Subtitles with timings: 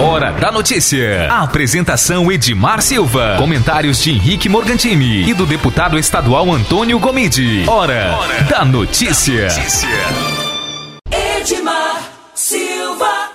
[0.00, 1.28] Hora da notícia.
[1.28, 3.34] A apresentação Edmar Silva.
[3.36, 7.68] Comentários de Henrique Morgantini e do deputado estadual Antônio Gomide.
[7.68, 9.48] Hora, Hora da notícia.
[9.48, 9.88] notícia.
[11.40, 12.00] Edmar
[12.32, 13.30] Silva.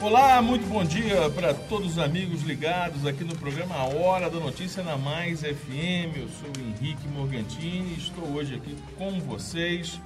[0.00, 4.38] Olá, muito bom dia para todos os amigos ligados aqui no programa A Hora da
[4.38, 6.16] Notícia na Mais FM.
[6.16, 10.00] Eu sou o Henrique Morgantini e estou hoje aqui com vocês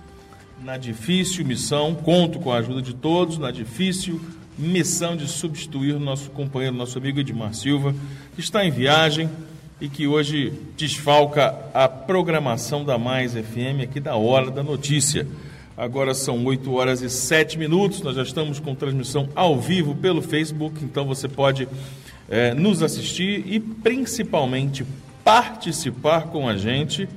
[0.62, 4.20] na difícil missão, conto com a ajuda de todos, na difícil
[4.58, 7.94] missão de substituir nosso companheiro, nosso amigo Edmar Silva,
[8.34, 9.28] que está em viagem
[9.80, 15.26] e que hoje desfalca a programação da Mais FM aqui da Hora da Notícia.
[15.74, 20.20] Agora são 8 horas e 7 minutos, nós já estamos com transmissão ao vivo pelo
[20.20, 21.66] Facebook, então você pode
[22.28, 24.84] é, nos assistir e principalmente
[25.24, 27.08] participar com a gente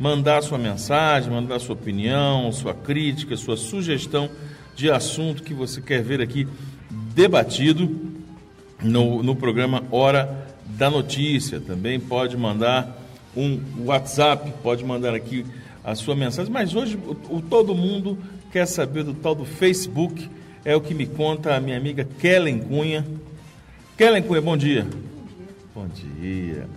[0.00, 4.30] mandar sua mensagem, mandar sua opinião, sua crítica, sua sugestão
[4.74, 6.48] de assunto que você quer ver aqui
[6.90, 8.14] debatido
[8.82, 11.60] no, no programa Hora da Notícia.
[11.60, 12.98] Também pode mandar
[13.36, 15.44] um WhatsApp, pode mandar aqui
[15.84, 16.50] a sua mensagem.
[16.50, 18.18] Mas hoje o, o todo mundo
[18.50, 20.30] quer saber do tal do Facebook.
[20.64, 23.06] É o que me conta a minha amiga Kellen Cunha.
[23.98, 24.86] Kellen Cunha, bom dia.
[25.74, 26.06] Bom dia.
[26.08, 26.68] Bom dia.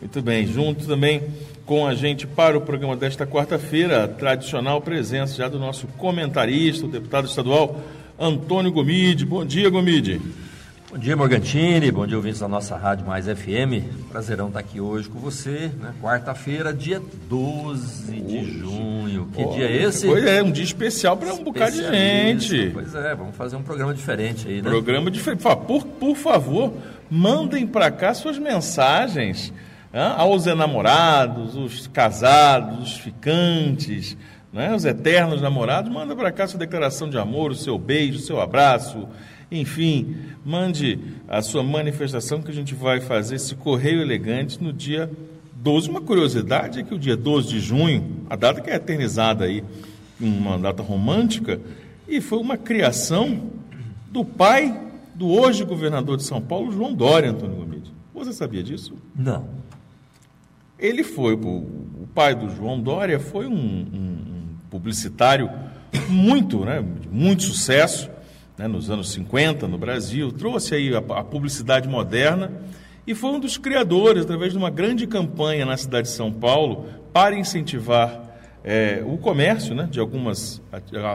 [0.00, 1.22] Muito bem, junto também
[1.70, 6.84] com a gente para o programa desta quarta-feira, a tradicional presença já do nosso comentarista,
[6.84, 7.80] o deputado estadual
[8.18, 9.24] Antônio Gomide.
[9.24, 10.20] Bom dia, Gomide.
[10.90, 11.92] Bom dia, Morgantini.
[11.92, 13.86] Bom dia, ouvintes da nossa Rádio Mais FM.
[14.10, 15.94] Prazerão estar aqui hoje com você, né?
[16.02, 18.58] Quarta-feira, dia 12 de hoje.
[18.58, 19.28] junho.
[19.32, 20.08] Que dia é esse?
[20.08, 22.70] Pois é, um dia especial para um bocado de gente.
[22.74, 24.68] Pois é, vamos fazer um programa diferente aí, né?
[24.68, 25.44] Programa diferente.
[25.44, 26.72] Por, por favor,
[27.08, 29.52] mandem para cá suas mensagens
[29.92, 34.16] aos enamorados, os casados, os ficantes,
[34.52, 34.74] né?
[34.74, 38.40] os eternos namorados, manda para cá sua declaração de amor, o seu beijo, o seu
[38.40, 39.08] abraço,
[39.50, 45.10] enfim, mande a sua manifestação que a gente vai fazer esse correio elegante no dia
[45.56, 45.90] 12.
[45.90, 49.64] Uma curiosidade é que o dia 12 de junho, a data que é eternizada aí,
[50.20, 51.60] uma data romântica,
[52.06, 53.50] e foi uma criação
[54.10, 57.92] do pai do hoje governador de São Paulo, João Dória, Antônio Gomide.
[58.14, 58.94] Você sabia disso?
[59.14, 59.46] Não.
[60.80, 65.50] Ele foi, o, pai do João Dória foi um, um, publicitário
[66.08, 68.10] muito, né, muito sucesso
[68.56, 72.52] né, nos anos 50 no Brasil, trouxe aí a, a publicidade moderna
[73.06, 76.86] e foi um dos criadores, através de uma grande campanha na cidade de São Paulo,
[77.12, 78.29] para incentivar
[78.62, 80.60] é, o comércio né, de algumas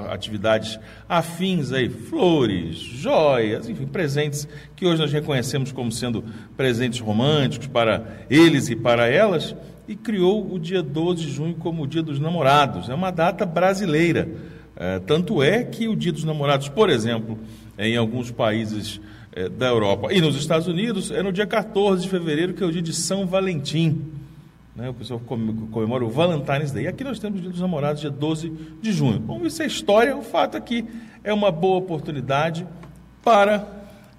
[0.09, 6.23] atividades afins aí, flores, joias, enfim, presentes que hoje nós reconhecemos como sendo
[6.57, 9.55] presentes românticos para eles e para elas,
[9.87, 12.89] e criou o dia 12 de junho como o Dia dos Namorados.
[12.89, 14.27] É uma data brasileira.
[14.75, 17.37] É, tanto é que o Dia dos Namorados, por exemplo,
[17.77, 18.99] em alguns países
[19.31, 22.65] é, da Europa e nos Estados Unidos, é no dia 14 de fevereiro, que é
[22.65, 24.01] o dia de São Valentim.
[24.75, 24.89] Né?
[24.89, 25.21] O pessoal
[25.71, 26.83] comemora o Valentine's Day.
[26.83, 29.19] E aqui nós temos o Dia dos Namorados, dia 12 de junho.
[29.19, 30.15] Bom, isso é história.
[30.17, 30.85] O fato aqui
[31.23, 32.67] é uma boa oportunidade
[33.23, 33.65] para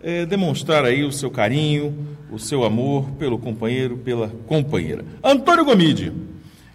[0.03, 5.05] é, demonstrar aí o seu carinho, o seu amor pelo companheiro, pela companheira.
[5.23, 6.13] Antônio Gomide,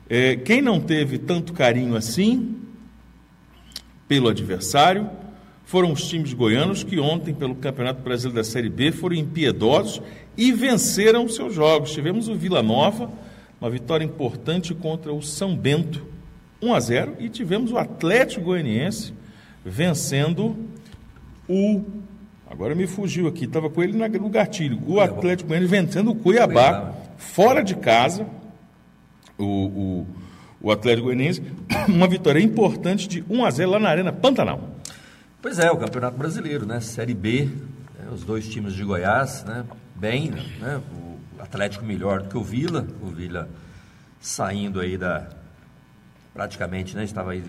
[0.08, 2.58] é, quem não teve tanto carinho assim
[4.08, 5.10] pelo adversário
[5.66, 10.02] foram os times goianos que ontem, pelo Campeonato Brasileiro da Série B, foram impiedosos
[10.38, 11.94] e venceram seus jogos.
[11.94, 13.10] Tivemos o Vila Nova
[13.62, 16.04] uma vitória importante contra o São Bento,
[16.62, 19.14] 1 a 0, e tivemos o Atlético Goianiense
[19.64, 20.58] vencendo
[21.48, 21.84] o
[22.52, 24.78] Agora me fugiu aqui, estava com ele no gatilho.
[24.86, 26.94] O Atlético Goianiense vencendo o Cuiabá, Cuiabá.
[27.16, 28.28] fora de casa.
[29.38, 30.08] O, o,
[30.62, 31.42] o Atlético Goianiense,
[31.88, 34.70] uma vitória importante de 1 a 0 lá na Arena Pantanal.
[35.42, 36.82] Pois é, o Campeonato Brasileiro, né?
[36.82, 37.46] Série B,
[37.98, 38.10] né?
[38.12, 39.64] os dois times de Goiás, né?
[39.96, 40.82] Bem, né?
[41.42, 43.50] Atlético melhor do que o Vila, o Vila
[44.20, 45.28] saindo aí da
[46.34, 47.44] praticamente, né, estava aí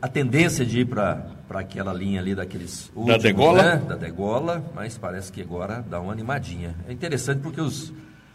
[0.00, 4.64] a tendência de ir para aquela linha ali daqueles últimos, da degola, né, da degola,
[4.74, 6.76] mas parece que agora dá uma animadinha.
[6.86, 7.92] É interessante porque os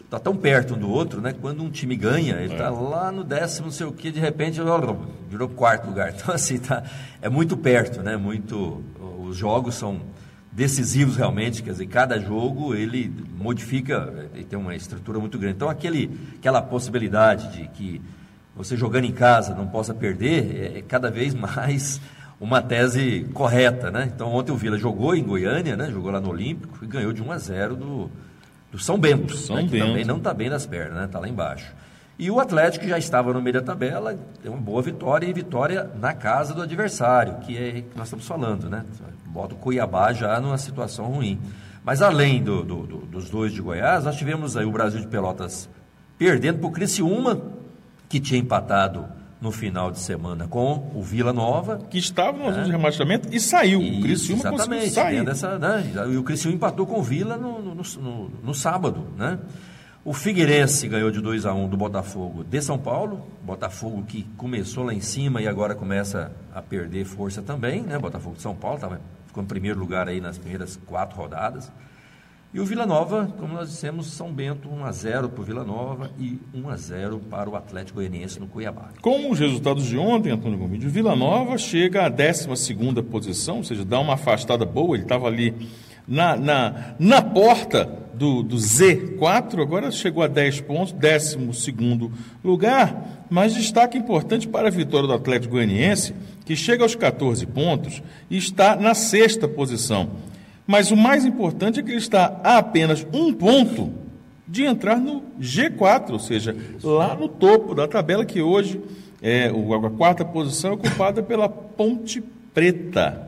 [0.10, 1.34] tá tão perto um do outro, né?
[1.40, 2.70] Quando um time ganha, ele está é.
[2.70, 4.60] lá no décimo, não sei o que, de repente
[5.30, 6.14] virou quarto lugar.
[6.18, 6.84] Então assim tá,
[7.22, 8.16] é muito perto, né?
[8.18, 8.84] Muito
[9.20, 10.02] os jogos são
[10.58, 15.56] decisivos realmente, quer dizer, cada jogo ele modifica e tem uma estrutura muito grande.
[15.56, 18.02] Então aquele, aquela possibilidade de que
[18.56, 22.02] você jogando em casa não possa perder é, é cada vez mais
[22.42, 24.10] uma tese correta, né?
[24.12, 25.92] Então ontem o Vila jogou em Goiânia, né?
[25.92, 28.12] Jogou lá no Olímpico e ganhou de 1 a 0 do,
[28.72, 29.62] do São Bento, São né?
[29.62, 29.86] Bento.
[29.86, 31.06] também não está bem nas pernas, né?
[31.06, 31.72] Está lá embaixo.
[32.20, 35.90] E o Atlético já estava no meio da tabela, tem uma boa vitória e vitória
[36.00, 38.84] na casa do adversário, que é que nós estamos falando, né?
[39.26, 41.40] Bota o Cuiabá já numa situação ruim.
[41.84, 45.08] Mas além do, do, do, dos dois de Goiás, nós tivemos aí o Brasil de
[45.08, 45.70] Pelotas
[46.18, 47.40] perdendo para o Criciúma,
[48.10, 49.06] que tinha empatado
[49.40, 51.78] no final de semana com o Vila Nova.
[51.90, 52.64] Que estava no é.
[52.64, 53.80] de rebaixamento e saiu.
[53.80, 55.24] o Criciúma exatamente, sair.
[55.24, 55.84] Dessa, né?
[56.12, 59.38] E o Criciúma empatou com o Vila no, no, no, no sábado, né?
[60.08, 63.28] O Figueirense ganhou de 2 a 1 um do Botafogo de São Paulo.
[63.44, 68.00] Botafogo que começou lá em cima e agora começa a perder força também, né?
[68.00, 71.70] Botafogo de São Paulo tava, ficou em primeiro lugar aí nas primeiras quatro rodadas.
[72.54, 75.66] E o Vila Nova, como nós dissemos, São Bento 1 a 0 para o Vila
[75.66, 78.92] Nova e 1 a 0 para o Atlético Goianiense no Cuiabá.
[79.02, 82.48] Com os resultados de ontem, Antônio Gomes, o Vila Nova chega à 12
[83.12, 85.54] posição, ou seja, dá uma afastada boa, ele estava ali
[86.08, 91.38] na, na, na porta do, do Z4, agora chegou a 10 pontos, 12
[92.44, 96.16] lugar, mas destaque importante para a vitória do Atlético Goianiense,
[96.46, 100.10] que chega aos 14 pontos e está na sexta posição.
[100.66, 103.94] Mas o mais importante é que ele está a apenas um ponto
[104.48, 108.82] de entrar no G4, ou seja, lá no topo da tabela, que hoje
[109.22, 112.22] é a quarta posição ocupada pela Ponte
[112.54, 113.27] Preta.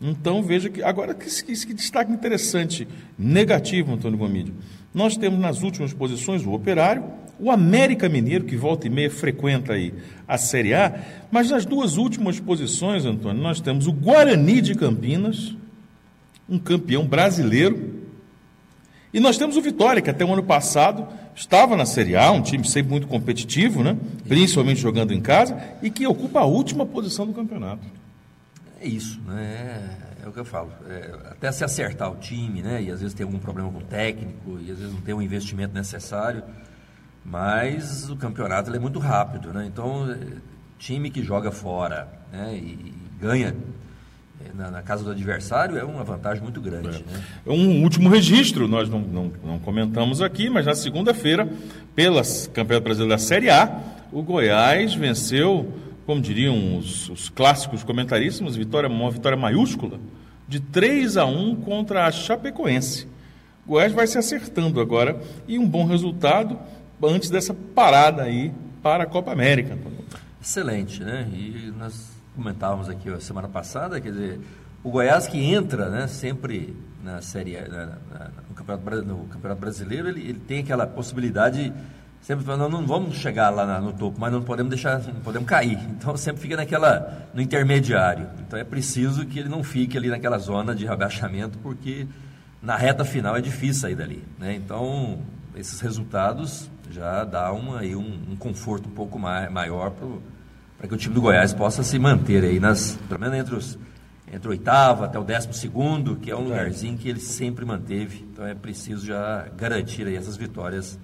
[0.00, 0.82] Então veja que.
[0.82, 2.86] Agora, que, que, que destaque interessante,
[3.18, 4.54] negativo, Antônio Gomídio.
[4.94, 7.04] Nós temos nas últimas posições o Operário,
[7.38, 9.92] o América Mineiro, que volta e meia frequenta aí
[10.26, 11.00] a Série A,
[11.30, 15.54] mas nas duas últimas posições, Antônio, nós temos o Guarani de Campinas,
[16.48, 17.98] um campeão brasileiro,
[19.12, 22.42] e nós temos o Vitória, que até o ano passado estava na Série A, um
[22.42, 23.96] time sempre muito competitivo, né?
[24.26, 27.97] principalmente jogando em casa, e que ocupa a última posição do campeonato.
[28.80, 29.98] É isso, né?
[30.24, 30.72] É o que eu falo.
[30.88, 32.82] É, até se acertar o time, né?
[32.82, 35.22] E às vezes tem algum problema com o técnico, e às vezes não tem o
[35.22, 36.42] investimento necessário.
[37.24, 39.66] Mas o campeonato é muito rápido, né?
[39.66, 40.16] Então, é,
[40.78, 42.54] time que joga fora né?
[42.54, 43.54] e, ganha
[44.40, 46.88] é, na, na, casa do adversário é uma vantagem muito grande.
[46.88, 47.12] É.
[47.12, 47.24] Né?
[47.46, 51.48] é um último registro, nós não, não, não comentamos aqui, mas na segunda-feira,
[51.94, 53.82] pelas Campeonato Brasileiro da Série A,
[54.12, 55.70] o Goiás venceu
[56.08, 60.00] como diriam os, os clássicos comentaristas, vitória, uma vitória maiúscula,
[60.48, 63.06] de 3 a 1 contra a Chapecoense.
[63.66, 66.58] O Goiás vai se acertando agora e um bom resultado
[67.02, 69.76] antes dessa parada aí para a Copa América.
[70.40, 71.28] Excelente, né?
[71.30, 74.40] E nós comentávamos aqui a semana passada, quer dizer,
[74.82, 76.74] o Goiás que entra, né, sempre
[77.04, 81.70] na série na, na, no, campeonato, no, campeonato, brasileiro, ele, ele tem aquela possibilidade
[82.20, 85.78] sempre falando, não vamos chegar lá no topo, mas não podemos deixar, não podemos cair.
[85.90, 88.28] Então sempre fica naquela no intermediário.
[88.40, 92.06] Então é preciso que ele não fique ali naquela zona de rebaixamento, porque
[92.62, 94.24] na reta final é difícil sair dali.
[94.38, 94.54] Né?
[94.54, 95.18] Então
[95.54, 99.92] esses resultados já dá uma, aí, um, um conforto um pouco mais, maior
[100.78, 103.78] para que o time do Goiás possa se manter aí nas, pelo menos entre os
[104.32, 108.26] entre o oitavo até o décimo segundo, que é um lugarzinho que ele sempre manteve.
[108.30, 110.98] Então é preciso já garantir aí essas vitórias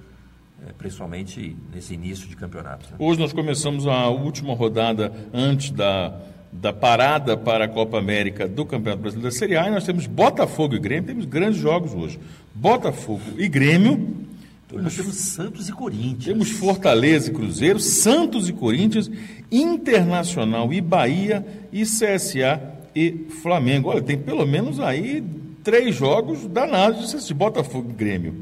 [0.78, 2.88] principalmente nesse início de campeonato.
[2.90, 2.96] Né?
[2.98, 6.14] Hoje nós começamos a última rodada antes da,
[6.52, 10.06] da parada para a Copa América do Campeonato Brasileiro da Série A e nós temos
[10.06, 12.18] Botafogo e Grêmio, temos grandes jogos hoje.
[12.54, 14.24] Botafogo e Grêmio.
[14.68, 16.24] Temos, nós temos Santos e Corinthians.
[16.24, 19.10] Temos Fortaleza e Cruzeiro, Santos e Corinthians,
[19.50, 22.60] Internacional e Bahia e CSA
[22.94, 23.88] e Flamengo.
[23.88, 25.22] Olha, tem pelo menos aí
[25.62, 28.34] três jogos danados de Botafogo e Grêmio.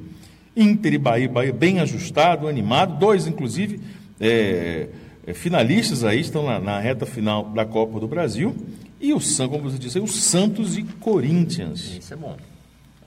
[0.57, 3.81] Inter e Bahia, Bahia bem ajustado, animado, dois inclusive
[4.21, 4.89] é,
[5.27, 8.55] é, finalistas aí estão na, na, reta final da Copa do Brasil.
[9.01, 11.97] E o Santos, como você disse, o Santos e Corinthians.
[11.99, 12.37] Isso é bom.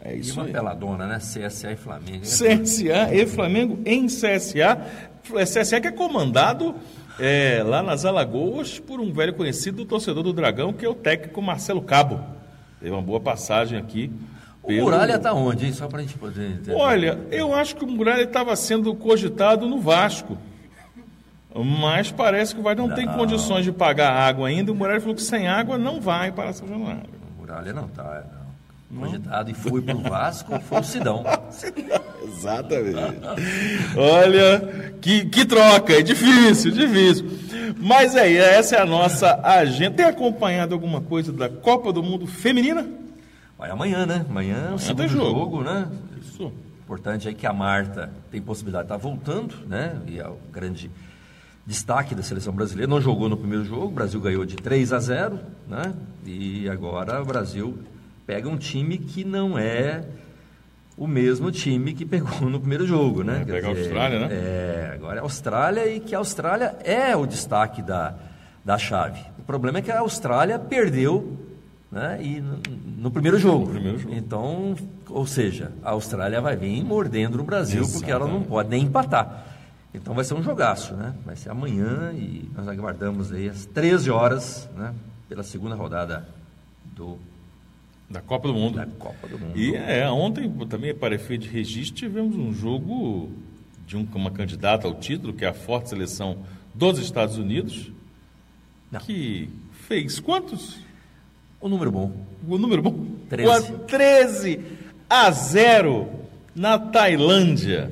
[0.04, 0.52] É isso e uma aí.
[0.52, 1.20] peladona, né?
[1.20, 2.22] CSA e Flamengo.
[2.22, 4.78] CSA e Flamengo em CSA.
[5.24, 6.76] CSA que é comandado
[7.20, 10.94] é, lá nas Alagoas por um velho conhecido do torcedor do Dragão, que é o
[10.94, 12.20] técnico Marcelo Cabo.
[12.80, 14.12] Teve uma boa passagem aqui
[14.66, 14.82] o pelo...
[14.86, 15.74] Muralha está onde, hein?
[15.74, 16.74] Só para a gente poder entender.
[16.74, 20.36] Olha, eu acho que o Muralha estava sendo cogitado no Vasco.
[21.54, 24.72] Mas parece que o Vasco não, não, tem condições de pagar água ainda.
[24.72, 27.04] O Muralha falou que sem água não vai para São Januário.
[27.38, 28.46] O Muralha não está, não.
[29.00, 31.24] Cogitado e foi para o Vasco, foi o Sidão.
[32.26, 32.98] Exatamente.
[33.96, 37.30] Olha, que, que troca, é difícil, difícil.
[37.78, 39.98] Mas aí, essa é a nossa agenda.
[39.98, 43.05] Tem acompanhado alguma coisa da Copa do Mundo Feminina?
[43.66, 44.24] Vai amanhã, né?
[44.30, 45.40] Amanhã é o segundo jogo.
[45.40, 45.88] jogo, né?
[46.22, 46.54] Isso.
[46.84, 50.00] Importante aí que a Marta tem possibilidade de estar voltando, né?
[50.06, 50.92] E é o grande
[51.66, 52.88] destaque da seleção brasileira.
[52.88, 55.96] Não jogou no primeiro jogo, o Brasil ganhou de 3 a 0, né?
[56.24, 57.76] E agora o Brasil
[58.28, 60.04] pega um time que não é
[60.96, 63.42] o mesmo time que pegou no primeiro jogo, né?
[63.42, 63.68] É, pega?
[63.68, 63.74] É, é?
[63.74, 64.28] É, pega a Austrália, né?
[64.30, 68.14] É, agora é a Austrália e que a Austrália é o destaque da,
[68.64, 69.22] da chave.
[69.40, 71.55] O problema é que a Austrália perdeu
[71.96, 72.20] né?
[72.22, 72.60] E no,
[72.98, 73.66] no, primeiro jogo.
[73.68, 74.14] No primeiro jogo.
[74.14, 74.76] Então,
[75.10, 78.00] ou seja, a Austrália vai vir mordendo no Brasil, Exatamente.
[78.00, 79.46] porque ela não pode nem empatar.
[79.94, 81.16] Então vai ser um jogaço, né?
[81.26, 84.94] Vai ser amanhã e nós aguardamos aí às 13 horas, né?
[85.30, 86.28] Pela segunda rodada
[86.94, 87.18] do,
[88.10, 88.76] Da Copa do Mundo.
[88.76, 89.58] da Copa do Mundo.
[89.58, 93.32] E é, ontem também, para efeito de registro, tivemos um jogo
[93.88, 96.40] de um- uma candidata ao título, que é a forte seleção
[96.74, 97.90] dos Estados Unidos,
[98.92, 99.00] Não.
[99.00, 99.50] que
[99.88, 100.78] fez quantos?
[101.66, 102.12] O número bom.
[102.48, 103.08] O número bom?
[103.28, 103.50] 13.
[103.50, 103.80] Quanto?
[103.86, 104.60] 13
[105.10, 106.08] a 0
[106.56, 107.92] na Tailândia.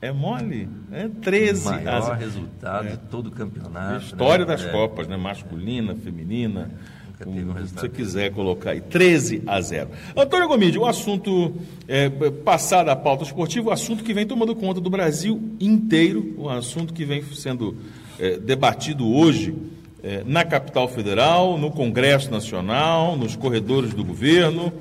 [0.00, 0.68] É mole?
[0.90, 2.14] É 13 a maior 0.
[2.16, 4.06] resultado de todo o campeonato.
[4.06, 4.50] História né?
[4.50, 4.72] das É.
[4.72, 5.16] Copas, né?
[5.16, 6.68] Masculina, feminina.
[7.06, 8.80] Nunca teve um o que resultado você quiser colocar aí.
[8.80, 9.90] 13 a 0.
[10.16, 11.54] Antônio Gomide, o assunto
[11.86, 16.48] é, passar da pauta esportiva, o assunto que vem tomando conta do Brasil inteiro, o
[16.48, 17.76] assunto que vem sendo
[18.18, 19.54] é, debatido hoje
[20.02, 24.72] é, na capital federal, no Congresso Nacional, nos corredores do governo,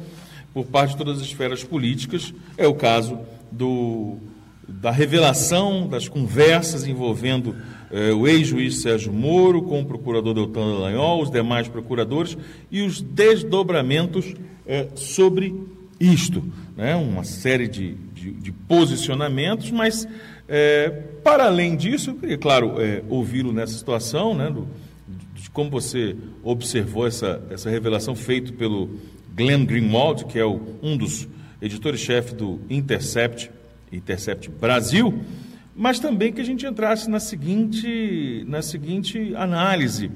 [0.54, 3.20] por parte de todas as esferas políticas, é o caso
[3.52, 4.18] do
[4.68, 7.56] da revelação das conversas envolvendo
[7.92, 12.38] eh, o ex-juiz Sérgio Moro com o procurador Deltan Dallagnol, os demais procuradores
[12.72, 14.34] e os desdobramentos
[14.66, 15.54] eh, sobre
[16.00, 16.44] isto.
[16.78, 16.96] Né?
[16.96, 20.08] Uma série de, de, de posicionamentos, mas
[20.48, 20.90] eh,
[21.24, 24.68] para além disso, eu queria, claro, eh, ouvi-lo nessa situação, né, do,
[25.54, 28.90] como você observou essa, essa revelação feita pelo
[29.36, 31.28] Glenn Greenwald, que é o, um dos
[31.62, 33.52] editores-chefe do Intercept,
[33.92, 35.22] Intercept Brasil,
[35.76, 40.12] mas também que a gente entrasse na seguinte, na seguinte análise,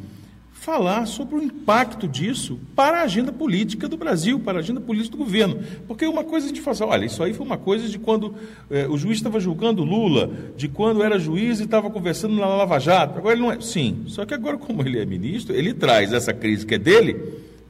[0.66, 5.16] falar sobre o impacto disso para a agenda política do Brasil, para a agenda política
[5.16, 5.60] do governo.
[5.88, 8.34] Porque uma coisa a gente fala assim, olha, isso aí foi uma coisa de quando
[8.72, 12.80] eh, o juiz estava julgando Lula, de quando era juiz e estava conversando na Lava
[12.80, 13.20] Jato.
[13.20, 13.62] Agora ele não é.
[13.62, 17.14] Sim, só que agora, como ele é ministro, ele traz essa crise que é dele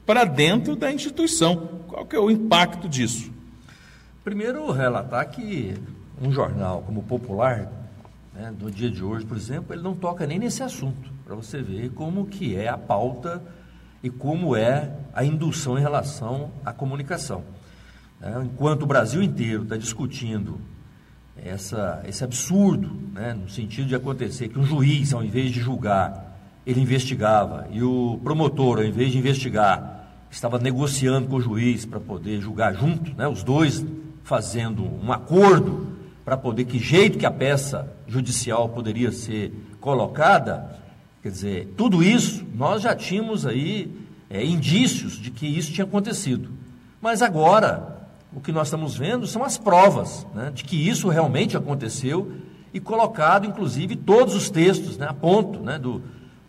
[0.06, 1.68] para dentro da instituição.
[1.86, 3.30] Qual que é o impacto disso?
[4.24, 5.74] Primeiro, relatar que
[6.22, 7.70] um jornal como o Popular,
[8.34, 11.60] né, do dia de hoje, por exemplo, ele não toca nem nesse assunto, para você
[11.60, 13.42] ver como que é a pauta
[14.00, 17.42] e como é a indução em relação à comunicação.
[18.20, 18.42] né.
[18.44, 20.60] enquanto o Brasil inteiro está discutindo
[21.36, 26.38] essa, esse absurdo, né, no sentido de acontecer que um juiz, ao invés de julgar,
[26.64, 31.98] ele investigava, e o promotor, ao invés de investigar, estava negociando com o juiz para
[31.98, 33.84] poder julgar junto, né, os dois
[34.22, 35.88] fazendo um acordo
[36.24, 40.85] para poder que jeito que a peça judicial poderia ser colocada,
[41.26, 43.92] quer dizer, tudo isso nós já tínhamos aí
[44.30, 46.50] é, indícios de que isso tinha acontecido.
[47.02, 51.56] Mas agora o que nós estamos vendo são as provas né, de que isso realmente
[51.56, 52.30] aconteceu
[52.72, 56.00] e colocado, inclusive, todos os textos né, a ponto né, do,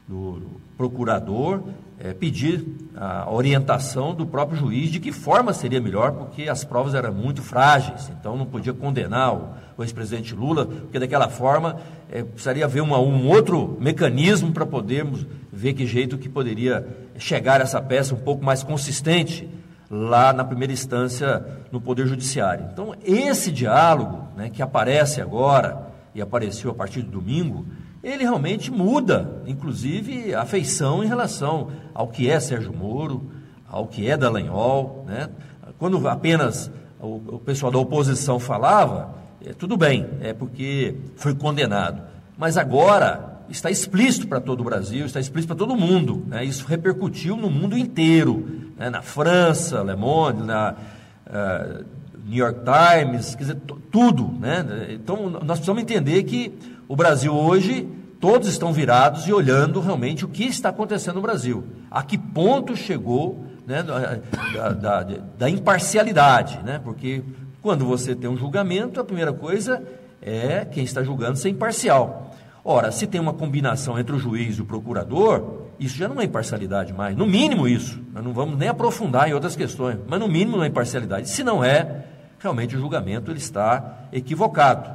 [0.07, 0.43] do
[0.77, 1.63] procurador
[1.97, 2.63] é, pedir
[2.95, 7.41] a orientação do próprio juiz de que forma seria melhor, porque as provas eram muito
[7.41, 11.79] frágeis, então não podia condenar o, o ex-presidente Lula, porque daquela forma
[12.11, 16.85] é, precisaria haver uma, um outro mecanismo para podermos ver que jeito que poderia
[17.17, 19.47] chegar essa peça um pouco mais consistente
[19.89, 22.67] lá na primeira instância no Poder Judiciário.
[22.71, 27.65] Então, esse diálogo né, que aparece agora e apareceu a partir do domingo,
[28.03, 33.31] ele realmente muda, inclusive, a feição em relação ao que é Sérgio Moro,
[33.69, 35.05] ao que é Dallagnol.
[35.07, 35.29] Né?
[35.77, 39.15] Quando apenas o, o pessoal da oposição falava,
[39.47, 42.01] é, tudo bem, é porque foi condenado.
[42.37, 46.25] Mas agora está explícito para todo o Brasil, está explícito para todo mundo.
[46.27, 46.43] Né?
[46.43, 48.45] Isso repercutiu no mundo inteiro,
[48.77, 48.89] né?
[48.89, 50.75] na França, Le Monde, na
[51.27, 51.85] uh,
[52.25, 53.57] New York Times, quer dizer,
[53.89, 54.33] tudo.
[54.37, 54.65] Né?
[54.89, 56.53] Então, nós precisamos entender que
[56.85, 57.87] o Brasil hoje,
[58.19, 61.63] todos estão virados e olhando realmente o que está acontecendo no Brasil.
[61.89, 66.81] A que ponto chegou né, da, da, da imparcialidade, né?
[66.83, 67.23] porque
[67.67, 69.83] quando você tem um julgamento, a primeira coisa
[70.21, 72.33] é quem está julgando ser imparcial.
[72.63, 76.23] Ora, se tem uma combinação entre o juiz e o procurador, isso já não é
[76.23, 77.17] imparcialidade mais.
[77.17, 77.99] No mínimo isso.
[78.13, 81.27] Nós não vamos nem aprofundar em outras questões, mas no mínimo não é imparcialidade.
[81.27, 82.05] Se não é,
[82.39, 84.89] realmente o julgamento ele está equivocado.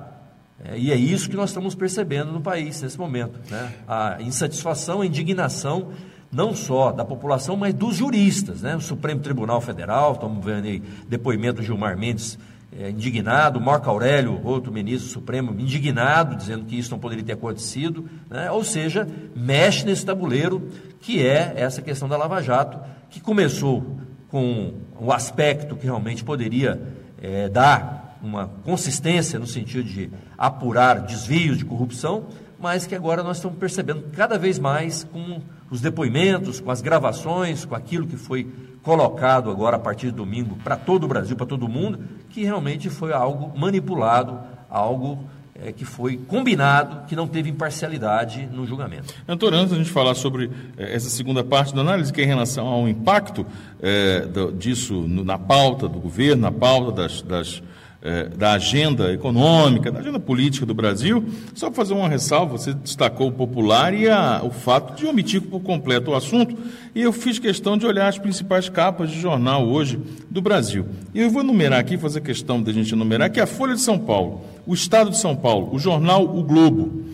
[0.65, 3.39] É, e é isso que nós estamos percebendo no país nesse momento.
[3.51, 3.71] Né?
[3.87, 5.91] A insatisfação, a indignação,
[6.33, 8.63] não só da população, mas dos juristas.
[8.63, 8.75] Né?
[8.75, 12.39] O Supremo Tribunal Federal, estamos vendo aí depoimento do Gilmar Mendes
[12.79, 18.09] é, indignado, Marco Aurélio, outro ministro supremo, indignado, dizendo que isso não poderia ter acontecido,
[18.31, 18.51] né?
[18.51, 20.69] ou seja, mexe nesse tabuleiro
[21.01, 22.79] que é essa questão da Lava Jato,
[23.11, 23.99] que começou
[24.29, 26.81] com o aspecto que realmente poderia
[27.21, 32.27] é, dar uma consistência no sentido de apurar desvios de corrupção,
[32.59, 37.65] mas que agora nós estamos percebendo cada vez mais com os depoimentos, com as gravações,
[37.65, 38.49] com aquilo que foi
[38.83, 42.91] colocado agora a partir de domingo para todo o Brasil, para todo mundo, que realmente
[42.91, 45.25] foi algo manipulado, algo
[45.55, 49.15] é, que foi combinado, que não teve imparcialidade no julgamento.
[49.29, 52.29] Antônio, antes a gente falar sobre é, essa segunda parte da análise, que é em
[52.29, 53.47] relação ao impacto
[53.81, 57.63] é, do, disso no, na pauta do governo, na pauta das, das
[58.03, 61.25] é, da agenda econômica, da agenda política do Brasil.
[61.55, 65.41] Só para fazer uma ressalva, você destacou o popular e a, o fato de omitir
[65.41, 66.57] por completo o assunto,
[66.95, 70.85] e eu fiz questão de olhar as principais capas de jornal hoje do Brasil.
[71.15, 73.81] E eu vou numerar aqui, fazer questão da gente enumerar, que é a Folha de
[73.81, 77.05] São Paulo, o Estado de São Paulo, o jornal O Globo,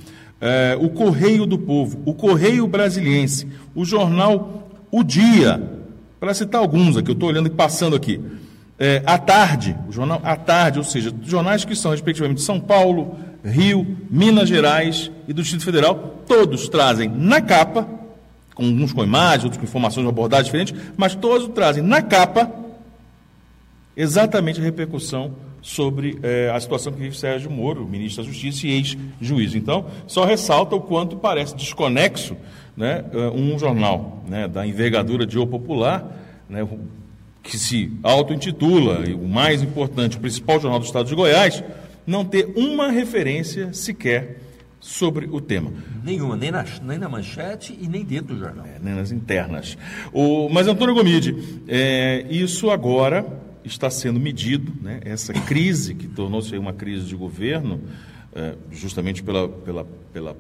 [0.41, 5.63] é, o Correio do Povo, o Correio Brasiliense, o jornal O Dia,
[6.19, 8.21] para citar alguns aqui, eu estou olhando e passando aqui
[8.79, 13.19] é, à tarde, o jornal à tarde, ou seja, jornais que são respectivamente São Paulo,
[13.45, 17.89] Rio, Minas Gerais e do Distrito Federal, todos trazem na capa,
[18.59, 22.51] uns com imagens, outros com informações de abordagem diferente, mas todos trazem na capa
[23.97, 28.71] exatamente a repercussão sobre é, a situação que vive Sérgio Moro, ministro da Justiça e
[28.71, 29.57] ex-juiz.
[29.57, 32.37] Então, só ressalta o quanto parece desconexo
[32.77, 33.05] né,
[33.35, 36.17] um jornal né, da envergadura de O Popular,
[36.49, 36.67] né,
[37.49, 41.65] que se auto-intitula, o mais importante, o principal jornal do estado de Goiás,
[42.07, 44.43] não ter uma referência sequer
[44.79, 45.73] sobre o tema.
[46.05, 48.67] Nenhuma, nem na, nem na manchete e nem dentro do jornal.
[48.67, 49.79] É, nem nas internas.
[50.13, 53.25] O, mas, Antônio Gomide, é, isso agora
[53.65, 57.81] está sendo medido, né, essa crise que tornou-se uma crise de governo,
[58.35, 60.37] é, justamente pela, pela, pela,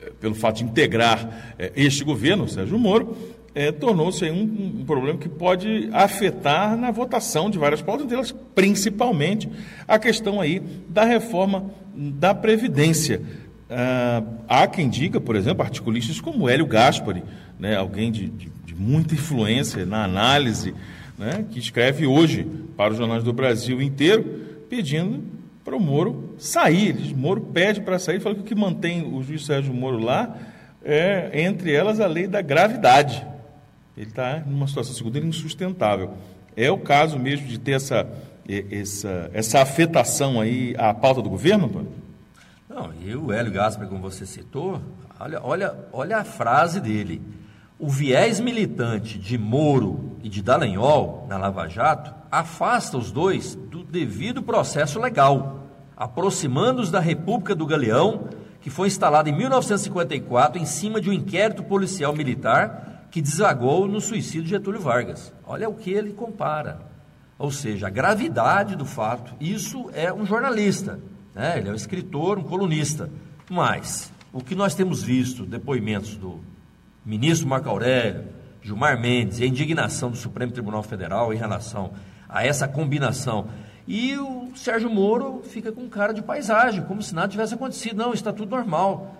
[0.00, 3.16] é, pelo fato de integrar é, este governo, Sérgio Moro,
[3.58, 9.48] é, tornou-se um, um, problema que pode afetar na votação de várias pautas, delas principalmente
[9.86, 13.20] a questão aí da reforma da Previdência.
[13.68, 17.24] Ah, há quem diga, por exemplo, articulistas como Hélio Gaspari,
[17.58, 20.72] né, alguém de, de, de muita influência na análise,
[21.18, 22.46] né, que escreve hoje
[22.76, 24.22] para os jornais do Brasil inteiro,
[24.70, 25.20] pedindo
[25.64, 26.90] para o Moro sair.
[26.90, 30.32] Ele, Moro pede para sair, fala que o que mantém o juiz Sérgio Moro lá
[30.84, 33.26] é, entre elas, a lei da gravidade.
[33.98, 36.12] Ele está numa situação, segundo ele, insustentável.
[36.56, 38.08] É o caso mesmo de ter essa,
[38.70, 41.92] essa, essa afetação aí à pauta do governo, Antônio?
[42.70, 44.80] Não, e o Hélio Gaspar, como você citou,
[45.18, 47.20] olha, olha, olha a frase dele.
[47.76, 53.82] O viés militante de Moro e de Dallagnol na Lava Jato afasta os dois do
[53.82, 58.28] devido processo legal, aproximando-os da República do Galeão,
[58.60, 64.00] que foi instalada em 1954 em cima de um inquérito policial militar que desagou no
[64.00, 65.32] suicídio de Getúlio Vargas.
[65.46, 66.80] Olha o que ele compara.
[67.38, 69.32] Ou seja, a gravidade do fato.
[69.40, 70.98] Isso é um jornalista,
[71.34, 71.58] né?
[71.58, 73.10] ele é um escritor, um colunista.
[73.48, 76.40] Mas o que nós temos visto, depoimentos do
[77.04, 78.24] ministro Marco Aurélio,
[78.60, 81.92] Gilmar Mendes e a indignação do Supremo Tribunal Federal em relação
[82.28, 83.48] a essa combinação.
[83.86, 87.96] E o Sérgio Moro fica com cara de paisagem, como se nada tivesse acontecido.
[87.96, 89.16] Não, está tudo normal.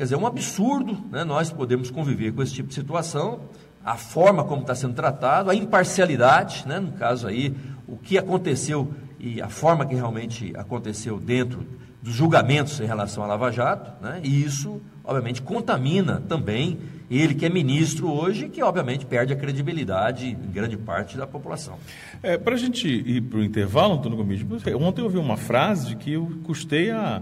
[0.00, 3.40] Quer dizer, é um absurdo né, nós podemos conviver com esse tipo de situação,
[3.84, 7.54] a forma como está sendo tratado, a imparcialidade, né, no caso aí,
[7.86, 11.66] o que aconteceu e a forma que realmente aconteceu dentro
[12.02, 16.78] dos julgamentos em relação à Lava Jato, né, e isso, obviamente, contamina também
[17.10, 21.76] ele que é ministro hoje, que obviamente perde a credibilidade em grande parte da população.
[22.22, 24.40] É, Para a gente ir para o intervalo, Antônio Gomes,
[24.80, 27.20] ontem eu ouvi uma frase que eu custei a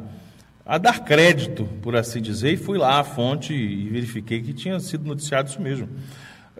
[0.68, 4.78] a dar crédito, por assim dizer, e fui lá à fonte e verifiquei que tinha
[4.78, 5.88] sido noticiado isso mesmo.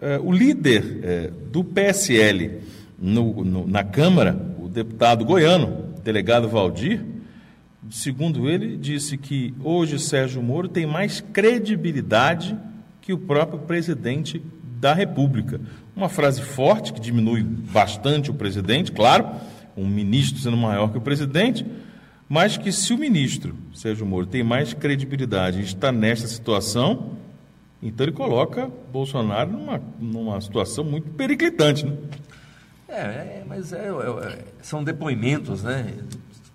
[0.01, 2.59] É, o líder é, do PSL
[2.97, 7.05] no, no, na Câmara, o deputado goiano, delegado Valdir,
[7.91, 12.57] segundo ele, disse que hoje Sérgio Moro tem mais credibilidade
[13.01, 14.41] que o próprio presidente
[14.79, 15.61] da República.
[15.95, 19.29] Uma frase forte que diminui bastante o presidente, claro,
[19.77, 21.63] um ministro sendo maior que o presidente
[22.29, 27.17] mas que se o ministro Sérgio Moro tem mais credibilidade e está nesta situação,
[27.81, 31.97] então ele coloca Bolsonaro numa, numa situação muito periclitante, né?
[32.87, 35.93] É, é mas é, é, são depoimentos, né?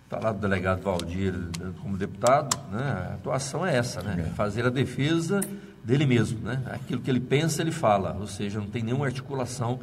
[0.08, 1.34] Falar do delegado Valdir
[1.82, 3.08] como deputado, né?
[3.10, 4.26] a atuação é essa, né?
[4.28, 4.34] É.
[4.34, 5.40] Fazer a defesa
[5.82, 6.62] dele mesmo, né?
[6.66, 9.80] Aquilo que ele pensa, ele fala, ou seja, não tem nenhuma articulação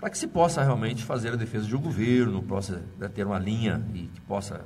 [0.00, 3.38] para que se possa realmente fazer a defesa de um governo, possa né, ter uma
[3.38, 4.64] linha e que possa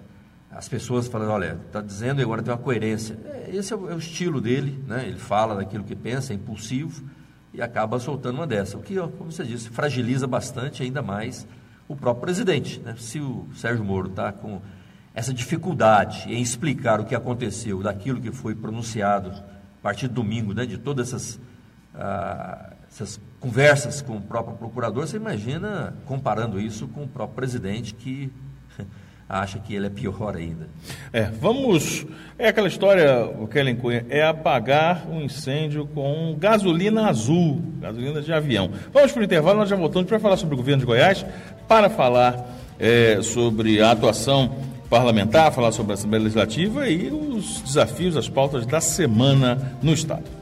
[0.52, 3.18] as pessoas falam, olha, está dizendo e agora tem uma coerência.
[3.24, 5.06] É, esse é o, é o, estilo dele, né?
[5.06, 7.02] ele fala daquilo que pensa, é impulsivo
[7.54, 8.76] e acaba soltando uma dessa.
[8.76, 11.46] O que, como você disse, fragiliza bastante ainda mais
[11.88, 12.80] o próprio presidente.
[12.80, 12.94] Né?
[12.98, 14.60] Se o Sérgio Moro está com
[15.14, 20.54] essa dificuldade em explicar o que aconteceu, daquilo que foi pronunciado a partir do domingo,
[20.54, 21.40] né, de todas essas,
[21.94, 27.94] ah, essas conversas com o próprio procurador, você imagina comparando isso com o próprio presidente
[27.94, 28.32] que
[29.32, 30.68] acha que ele é pior ainda.
[31.12, 32.06] É, vamos.
[32.38, 38.32] É aquela história, o Kellen Cunha, é apagar um incêndio com gasolina azul, gasolina de
[38.32, 38.70] avião.
[38.92, 41.24] Vamos para o intervalo, nós já voltamos para falar sobre o governo de Goiás,
[41.66, 42.44] para falar
[42.78, 44.54] é, sobre a atuação
[44.90, 50.41] parlamentar, falar sobre a Assembleia Legislativa e os desafios, as pautas da semana no Estado.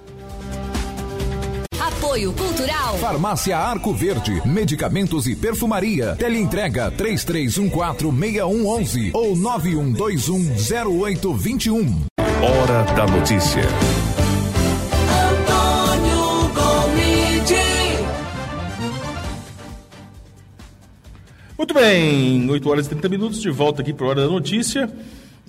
[2.11, 2.99] Apoio Cultural.
[2.99, 4.43] Farmácia Arco Verde.
[4.45, 6.17] Medicamentos e perfumaria.
[6.17, 12.07] Teleentrega 33146111 ou 91210821.
[12.43, 13.63] Hora da notícia.
[15.31, 16.51] Antônio
[21.57, 24.93] Muito bem, 8 horas e 30 minutos, de volta aqui para a Hora da Notícia.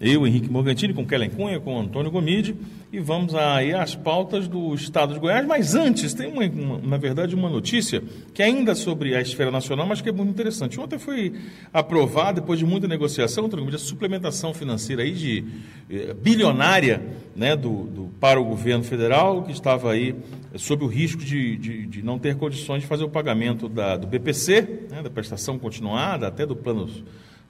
[0.02, 2.56] Eu, Henrique Morgantini, com Kellen Cunha, com Antônio Gomide,
[2.92, 5.46] e vamos aí às pautas do Estado de Goiás.
[5.46, 8.02] Mas antes, tem, uma, uma, na verdade, uma notícia
[8.34, 10.80] que ainda sobre a esfera nacional, mas que é muito interessante.
[10.80, 11.34] Ontem foi
[11.72, 15.46] aprovada, depois de muita negociação, Antônio Gomide, a suplementação financeira aí de
[15.88, 17.00] eh, bilionária
[17.36, 20.16] né, do, do, para o governo federal, que estava aí
[20.56, 24.08] sob o risco de, de, de não ter condições de fazer o pagamento da, do
[24.08, 26.90] BPC, né, da prestação continuada, até do plano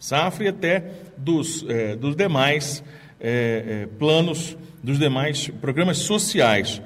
[0.02, 0.84] safra e até
[1.16, 2.84] dos, é, dos demais
[3.20, 6.82] é, é, planos, dos demais programas sociais.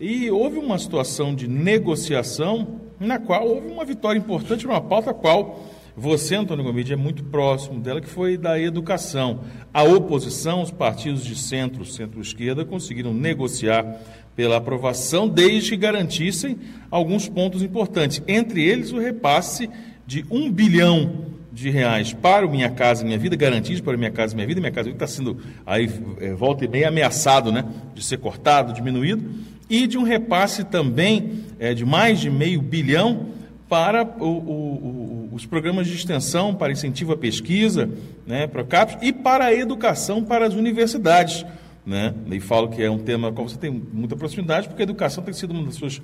[0.00, 5.68] E houve uma situação de negociação na qual houve uma vitória importante numa pauta qual
[5.96, 9.40] você, Antônio Gomide, é muito próximo dela, que foi da educação.
[9.74, 14.00] A oposição, os partidos de centro, centro-esquerda, conseguiram negociar
[14.36, 16.56] pela aprovação, desde que garantissem
[16.88, 19.68] alguns pontos importantes, entre eles o repasse
[20.06, 24.34] de um bilhão de reais para o Minha Casa Minha Vida, garantidos para Minha Casa
[24.34, 27.64] Minha Vida, Minha Casa Minha Vida está sendo aí é, volta e meia ameaçado né,
[27.94, 29.22] de ser cortado, diminuído,
[29.68, 33.26] e de um repasse também é, de mais de meio bilhão
[33.68, 37.88] para o, o, o, os programas de extensão, para incentivo à pesquisa,
[38.26, 41.44] né, para CAPES, e para a educação para as universidades.
[41.86, 42.14] Né?
[42.30, 45.32] E falo que é um tema com você tem muita proximidade, porque a educação tem
[45.32, 46.00] sido uma das suas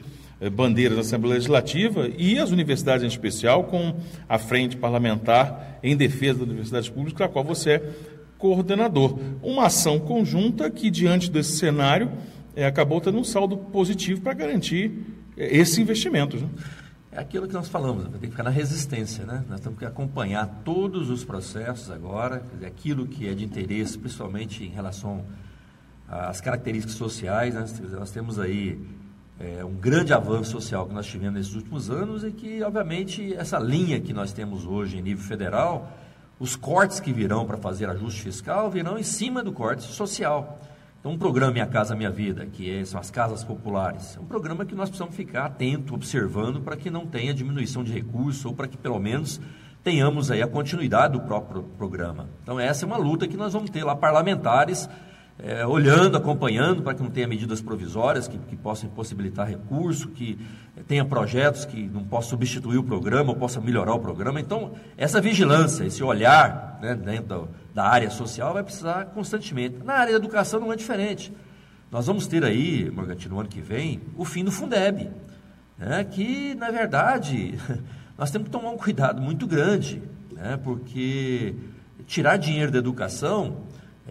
[0.52, 3.96] bandeiras na Assembleia Legislativa e as universidades em especial, com
[4.28, 7.92] a frente parlamentar em defesa das universidades públicas, da qual você é
[8.36, 9.18] coordenador.
[9.42, 12.10] Uma ação conjunta que, diante desse cenário,
[12.54, 14.92] é, acabou tendo um saldo positivo para garantir
[15.36, 16.36] é, esse investimento.
[16.36, 16.48] Né?
[17.12, 19.42] É aquilo que nós falamos, tem que ficar na resistência, né?
[19.48, 24.68] Nós temos que acompanhar todos os processos agora, aquilo que é de interesse, principalmente em
[24.68, 25.24] relação
[26.08, 27.64] as características sociais, né?
[27.92, 28.78] nós temos aí
[29.38, 33.58] é, um grande avanço social que nós tivemos nesses últimos anos e que, obviamente, essa
[33.58, 35.90] linha que nós temos hoje em nível federal,
[36.40, 40.58] os cortes que virão para fazer ajuste fiscal virão em cima do corte social.
[41.00, 44.24] Então, um programa Minha Casa Minha Vida, que é, são as casas populares, é um
[44.24, 48.54] programa que nós precisamos ficar atento, observando, para que não tenha diminuição de recursos ou
[48.54, 49.40] para que, pelo menos,
[49.84, 52.28] tenhamos aí a continuidade do próprio programa.
[52.42, 54.88] Então, essa é uma luta que nós vamos ter lá, parlamentares,
[55.38, 60.38] é, olhando, acompanhando para que não tenha medidas provisórias que, que possam possibilitar recurso, que
[60.86, 64.40] tenha projetos que não possam substituir o programa ou possam melhorar o programa.
[64.40, 69.76] Então, essa vigilância, esse olhar né, dentro da, da área social vai precisar constantemente.
[69.84, 71.32] Na área da educação não é diferente.
[71.90, 75.10] Nós vamos ter aí, Morgantino, no ano que vem, o fim do Fundeb,
[75.78, 77.58] né, que, na verdade,
[78.16, 81.54] nós temos que tomar um cuidado muito grande, né, porque
[82.06, 83.58] tirar dinheiro da educação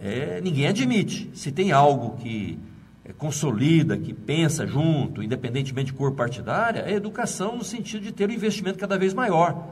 [0.02, 1.30] é, ninguém admite.
[1.34, 2.58] Se tem algo que
[3.04, 8.28] é, consolida, que pensa junto, independentemente de cor partidária, é educação no sentido de ter
[8.28, 9.68] um investimento cada vez maior.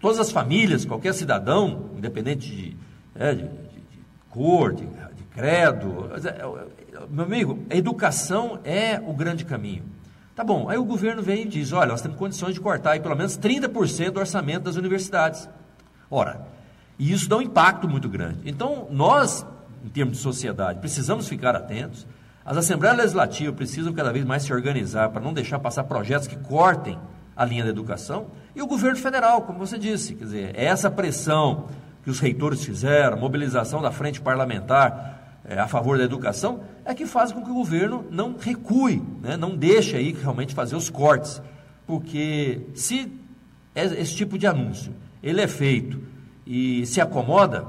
[0.00, 2.76] Todas as famílias, qualquer cidadão, independente de,
[3.14, 4.86] é, de, de, de cor, de,
[5.30, 9.84] credo, é, é, meu amigo, a educação é o grande caminho.
[10.34, 13.00] Tá bom, aí o governo vem e diz: olha, nós temos condições de cortar aí
[13.00, 15.48] pelo menos 30% do orçamento das universidades.
[16.10, 16.46] Ora,
[17.00, 18.40] e isso dá um impacto muito grande.
[18.44, 19.46] Então, nós,
[19.82, 22.06] em termos de sociedade, precisamos ficar atentos.
[22.44, 26.36] As Assembleias Legislativas precisam cada vez mais se organizar para não deixar passar projetos que
[26.36, 26.98] cortem
[27.34, 28.26] a linha da educação.
[28.54, 31.68] E o governo federal, como você disse, quer dizer, é essa pressão
[32.04, 37.06] que os reitores fizeram, mobilização da frente parlamentar é, a favor da educação, é que
[37.06, 41.40] faz com que o governo não recue, né, não deixe aí realmente fazer os cortes.
[41.86, 43.10] Porque se
[43.74, 46.09] esse tipo de anúncio ele é feito
[46.52, 47.64] e se acomoda,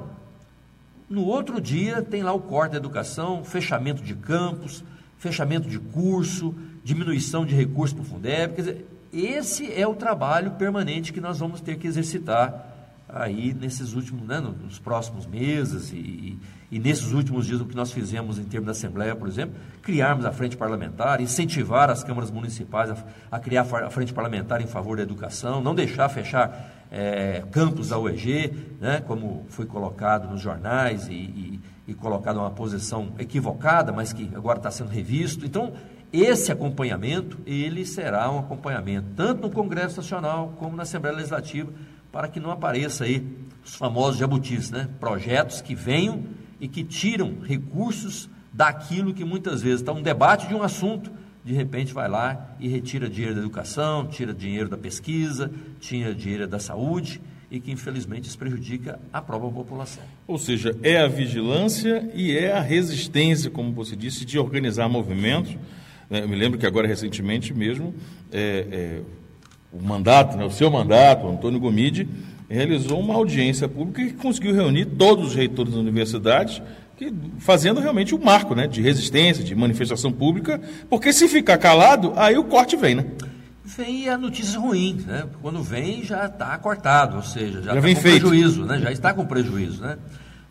[1.07, 4.83] no outro dia tem lá o corte da educação, fechamento de campos,
[5.19, 8.55] fechamento de curso, diminuição de recursos para o Fundeb.
[8.55, 12.70] Quer dizer, esse é o trabalho permanente que nós vamos ter que exercitar
[13.13, 16.37] aí nesses últimos, né, nos próximos meses e,
[16.71, 20.25] e, nesses últimos dias o que nós fizemos em termos da Assembleia, por exemplo, criarmos
[20.25, 22.97] a frente parlamentar, incentivar as câmaras municipais a,
[23.29, 27.97] a criar a frente parlamentar em favor da educação, não deixar fechar é, campos da
[27.97, 34.13] UEG, né, como foi colocado nos jornais e, e, e colocado uma posição equivocada, mas
[34.13, 35.45] que agora está sendo revisto.
[35.45, 35.73] Então,
[36.11, 41.71] esse acompanhamento, ele será um acompanhamento tanto no Congresso Nacional como na Assembleia Legislativa,
[42.11, 43.25] para que não apareça aí
[43.63, 44.89] os famosos jabutis, né?
[44.99, 46.23] Projetos que venham
[46.59, 51.11] e que tiram recursos daquilo que muitas vezes está um debate de um assunto,
[51.43, 56.47] de repente vai lá e retira dinheiro da educação, tira dinheiro da pesquisa, tira dinheiro
[56.47, 60.03] da saúde e que infelizmente isso prejudica a própria população.
[60.27, 65.57] Ou seja, é a vigilância e é a resistência, como você disse, de organizar movimentos
[66.11, 66.21] né?
[66.21, 67.95] Eu me lembro que agora, recentemente mesmo,
[68.33, 69.01] é, é,
[69.71, 72.07] o mandato, né, o seu mandato, Antônio Gomide,
[72.49, 76.61] realizou uma audiência pública que conseguiu reunir todos os reitores das universidades,
[76.97, 81.57] que, fazendo realmente o um marco né, de resistência, de manifestação pública, porque se ficar
[81.57, 83.05] calado, aí o corte vem, né?
[83.63, 85.25] Vem a notícia ruim, né?
[85.41, 88.27] Quando vem já está cortado, ou seja, já, já está com feito.
[88.27, 88.79] prejuízo, né?
[88.79, 89.97] Já está com prejuízo, né?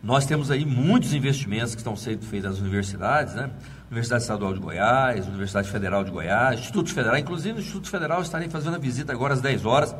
[0.01, 3.51] Nós temos aí muitos investimentos que estão sendo feitos nas universidades, né?
[3.91, 8.47] Universidade Estadual de Goiás, Universidade Federal de Goiás, Instituto Federal, inclusive no Instituto Federal estarei
[8.47, 9.93] fazendo a visita agora às 10 horas,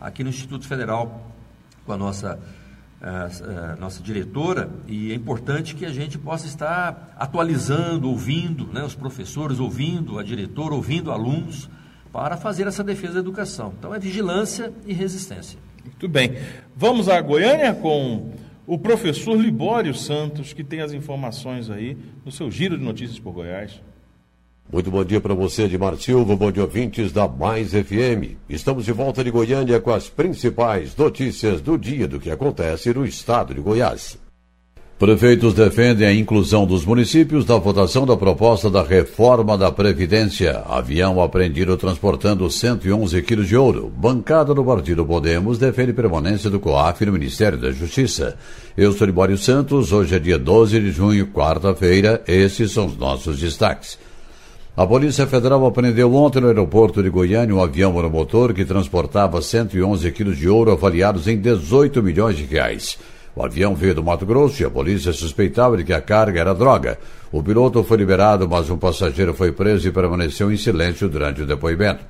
[0.00, 1.32] aqui no Instituto Federal,
[1.84, 2.40] com a nossa,
[3.00, 8.08] a, eh, a eh, nossa diretora, e é importante que a gente possa estar atualizando,
[8.08, 11.70] ouvindo, né, os professores, ouvindo a diretora, ouvindo alunos,
[12.12, 13.72] para fazer essa defesa da educação.
[13.78, 15.56] Então é vigilância e resistência.
[15.84, 16.36] Muito bem.
[16.74, 18.32] Vamos a Goiânia com
[18.66, 23.32] o professor Libório Santos, que tem as informações aí no seu giro de notícias por
[23.32, 23.80] Goiás.
[24.72, 28.34] Muito bom dia para você, Edmar Silva, bom dia ouvintes da Mais FM.
[28.48, 33.06] Estamos de volta de Goiânia com as principais notícias do dia do que acontece no
[33.06, 34.18] estado de Goiás.
[34.98, 40.62] Prefeitos defendem a inclusão dos municípios da votação da proposta da reforma da Previdência.
[40.66, 43.92] Avião apreendido transportando 111 quilos de ouro.
[43.94, 48.38] Bancada do Partido Podemos defende permanência do COAF no Ministério da Justiça.
[48.74, 52.22] Eu sou Libório Santos, hoje é dia 12 de junho, quarta-feira.
[52.26, 53.98] Esses são os nossos destaques.
[54.74, 60.10] A Polícia Federal apreendeu ontem no aeroporto de Goiânia um avião monomotor que transportava 111
[60.12, 62.96] quilos de ouro avaliados em 18 milhões de reais.
[63.36, 66.54] O avião veio do Mato Grosso e a polícia suspeitava de que a carga era
[66.54, 66.98] droga.
[67.30, 71.46] O piloto foi liberado, mas um passageiro foi preso e permaneceu em silêncio durante o
[71.46, 72.02] depoimento.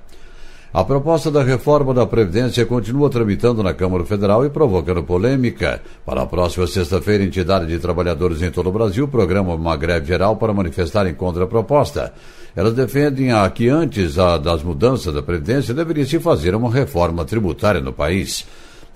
[0.72, 5.82] A proposta da reforma da Previdência continua tramitando na Câmara Federal e provocando polêmica.
[6.04, 10.06] Para a próxima sexta-feira, a entidade de trabalhadores em todo o Brasil programa uma greve
[10.06, 12.12] geral para manifestarem contra a proposta.
[12.54, 17.80] Elas defendem a que antes das mudanças da Previdência deveria se fazer uma reforma tributária
[17.80, 18.46] no país.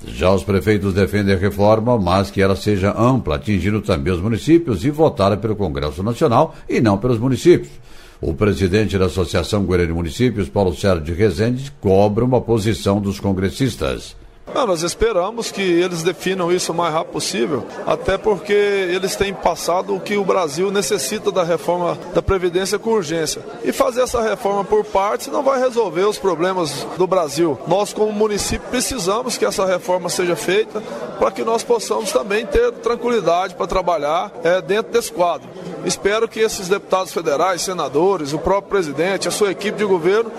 [0.07, 4.85] Já os prefeitos defendem a reforma, mas que ela seja ampla, atingindo também os municípios
[4.85, 7.71] e votada pelo Congresso Nacional e não pelos municípios.
[8.21, 13.19] O presidente da Associação Goiânia de Municípios, Paulo Sérgio de Rezende, cobra uma posição dos
[13.19, 14.15] congressistas.
[14.55, 19.33] Não, nós esperamos que eles definam isso o mais rápido possível, até porque eles têm
[19.33, 23.43] passado o que o Brasil necessita da reforma da Previdência com urgência.
[23.65, 27.59] E fazer essa reforma por partes não vai resolver os problemas do Brasil.
[27.67, 30.83] Nós, como município, precisamos que essa reforma seja feita
[31.19, 35.49] para que nós possamos também ter tranquilidade para trabalhar é, dentro desse quadro.
[35.85, 40.31] Espero que esses deputados federais, senadores, o próprio presidente, a sua equipe de governo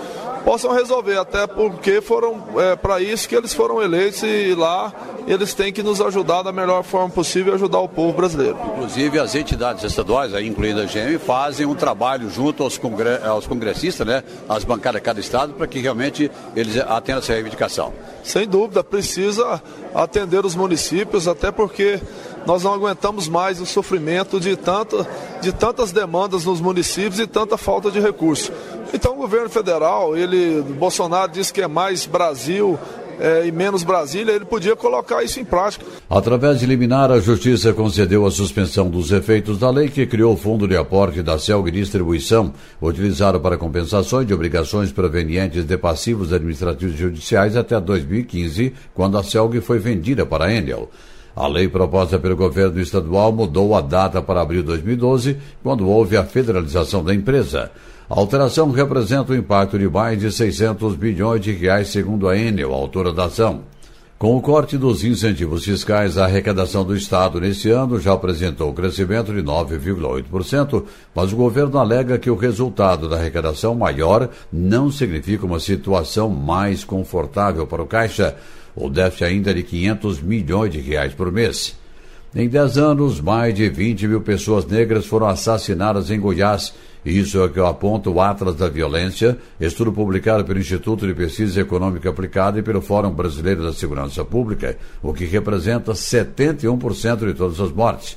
[0.44, 4.92] possam resolver, até porque foram é, para isso que eles foram eleitos e lá
[5.26, 8.58] eles têm que nos ajudar da melhor forma possível e ajudar o povo brasileiro.
[8.72, 13.46] Inclusive as entidades estaduais, aí incluindo a GM, fazem um trabalho junto aos, congre aos
[13.46, 17.92] congressistas, né, às bancadas de cada estado, para que realmente eles atendam essa reivindicação.
[18.24, 19.62] Sem dúvida, precisa
[19.94, 22.00] atender os municípios, até porque
[22.46, 25.06] nós não aguentamos mais o sofrimento de, tanta,
[25.40, 28.50] de tantas demandas nos municípios e tanta falta de recursos.
[28.92, 32.78] Então o governo federal, ele, Bolsonaro diz que é mais Brasil,
[33.20, 35.84] é, e menos Brasília, ele podia colocar isso em prática.
[36.08, 40.36] Através de liminar, a Justiça concedeu a suspensão dos efeitos da lei que criou o
[40.36, 46.96] Fundo de Aporte da CELG Distribuição, utilizado para compensações de obrigações provenientes de passivos administrativos
[46.96, 50.90] judiciais até 2015, quando a CELG foi vendida para a Enel.
[51.34, 56.16] A lei proposta pelo governo estadual mudou a data para abril de 2012, quando houve
[56.16, 57.70] a federalização da empresa.
[58.08, 62.74] A alteração representa um impacto de mais de 600 bilhões de reais, segundo a Enel,
[62.74, 63.62] autora da ação.
[64.22, 68.72] Com o corte dos incentivos fiscais, a arrecadação do Estado nesse ano já apresentou um
[68.72, 75.44] crescimento de 9,8%, mas o governo alega que o resultado da arrecadação maior não significa
[75.44, 78.36] uma situação mais confortável para o Caixa.
[78.74, 81.76] O déficit ainda é de 500 milhões de reais por mês.
[82.34, 86.72] Em 10 anos, mais de 20 mil pessoas negras foram assassinadas em Goiás.
[87.04, 91.60] Isso é o que aponta o Atlas da Violência, estudo publicado pelo Instituto de Pesquisa
[91.60, 97.60] Econômica Aplicada e pelo Fórum Brasileiro da Segurança Pública, o que representa 71% de todas
[97.60, 98.16] as mortes.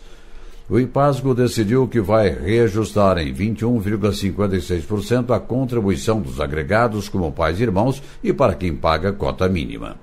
[0.69, 7.63] O IPASGO decidiu que vai reajustar em 21,56% a contribuição dos agregados como pais e
[7.63, 9.97] irmãos e para quem paga cota mínima.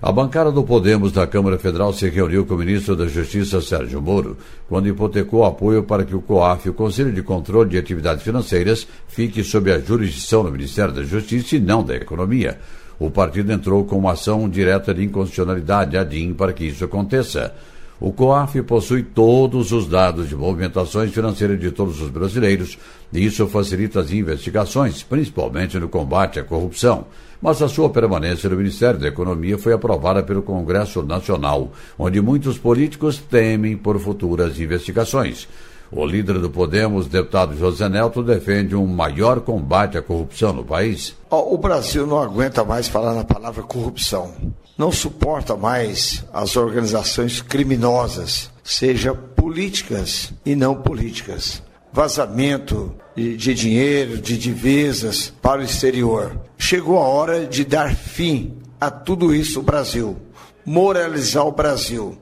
[0.00, 4.00] A bancada do Podemos da Câmara Federal se reuniu com o ministro da Justiça, Sérgio
[4.00, 4.36] Moro,
[4.68, 9.42] quando hipotecou apoio para que o COAF, o Conselho de Controle de Atividades Financeiras, fique
[9.42, 12.60] sob a jurisdição do Ministério da Justiça e não da Economia.
[12.96, 17.52] O partido entrou com uma ação direta de inconstitucionalidade, ADIM, para que isso aconteça.
[18.00, 22.78] O COAF possui todos os dados de movimentações financeiras de todos os brasileiros
[23.12, 27.06] e isso facilita as investigações, principalmente no combate à corrupção.
[27.42, 32.56] Mas a sua permanência no Ministério da Economia foi aprovada pelo Congresso Nacional, onde muitos
[32.56, 35.48] políticos temem por futuras investigações.
[35.90, 41.16] O líder do Podemos, deputado José Nelto, defende um maior combate à corrupção no país.
[41.30, 44.34] O Brasil não aguenta mais falar na palavra corrupção.
[44.78, 51.60] Não suporta mais as organizações criminosas, seja políticas e não políticas.
[51.92, 56.40] Vazamento de dinheiro, de divisas para o exterior.
[56.56, 60.16] Chegou a hora de dar fim a tudo isso no Brasil,
[60.64, 62.16] moralizar o Brasil.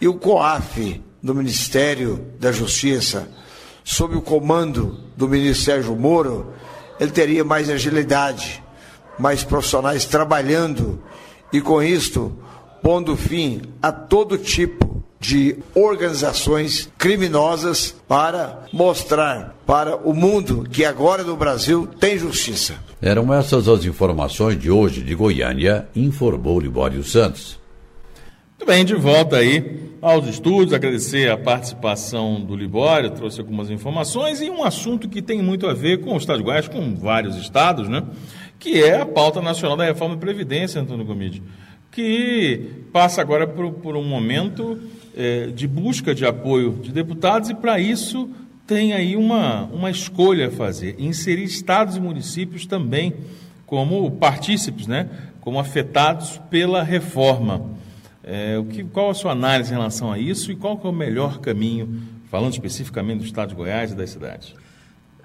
[0.00, 3.28] E o COAF, do Ministério da Justiça,
[3.84, 6.54] sob o comando do ministro Sérgio Moro,
[6.98, 8.64] ele teria mais agilidade,
[9.16, 11.00] mais profissionais trabalhando
[11.52, 12.36] e com isto
[12.82, 21.22] pondo fim a todo tipo de organizações criminosas para mostrar para o mundo que agora
[21.22, 22.76] no Brasil tem justiça.
[23.02, 27.60] Eram essas as informações de hoje de Goiânia, informou Libório Santos.
[28.58, 34.40] Muito bem, de volta aí aos estudos, agradecer a participação do Libório, trouxe algumas informações
[34.40, 37.36] e um assunto que tem muito a ver com o Estado de Goiás, com vários
[37.36, 38.02] estados, né?
[38.60, 41.42] Que é a pauta nacional da reforma da Previdência, Antônio Gomide,
[41.90, 44.78] que passa agora por, por um momento
[45.16, 48.30] é, de busca de apoio de deputados e para isso
[48.66, 53.14] tem aí uma, uma escolha a fazer, inserir estados e municípios também
[53.66, 55.08] como partícipes, né?
[55.40, 57.70] Como afetados pela reforma.
[58.22, 60.92] É, o que, qual a sua análise em relação a isso e qual é o
[60.92, 64.54] melhor caminho, falando especificamente do Estado de Goiás e das cidades?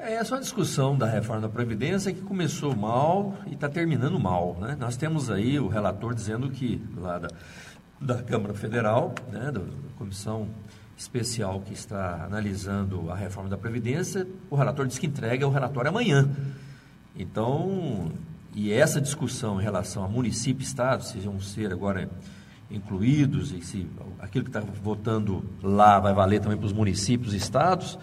[0.05, 4.19] É, essa é uma discussão da reforma da Previdência que começou mal e está terminando
[4.19, 4.55] mal.
[4.61, 4.77] Né?
[4.79, 7.27] Nós temos aí o relator dizendo que, lá da,
[7.99, 9.61] da Câmara Federal, né, da
[9.97, 10.47] comissão
[10.95, 15.89] especial que está analisando a reforma da Previdência, o relator diz que entrega o relatório
[15.89, 16.29] amanhã.
[17.17, 18.11] Então,
[18.53, 22.07] e essa discussão em relação a município e Estado, se vão ser agora
[22.69, 23.87] incluídos e se
[24.19, 27.97] aquilo que está votando lá vai valer também para os municípios e estados,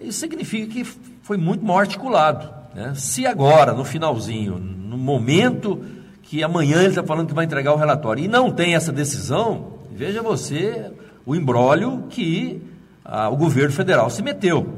[0.00, 0.84] isso significa que
[1.22, 2.48] foi muito mal articulado.
[2.74, 2.92] Né?
[2.94, 5.84] Se agora, no finalzinho, no momento
[6.22, 9.78] que amanhã ele está falando que vai entregar o relatório e não tem essa decisão,
[9.90, 10.90] veja você
[11.24, 12.62] o embrólio que
[13.04, 14.74] ah, o governo federal se meteu.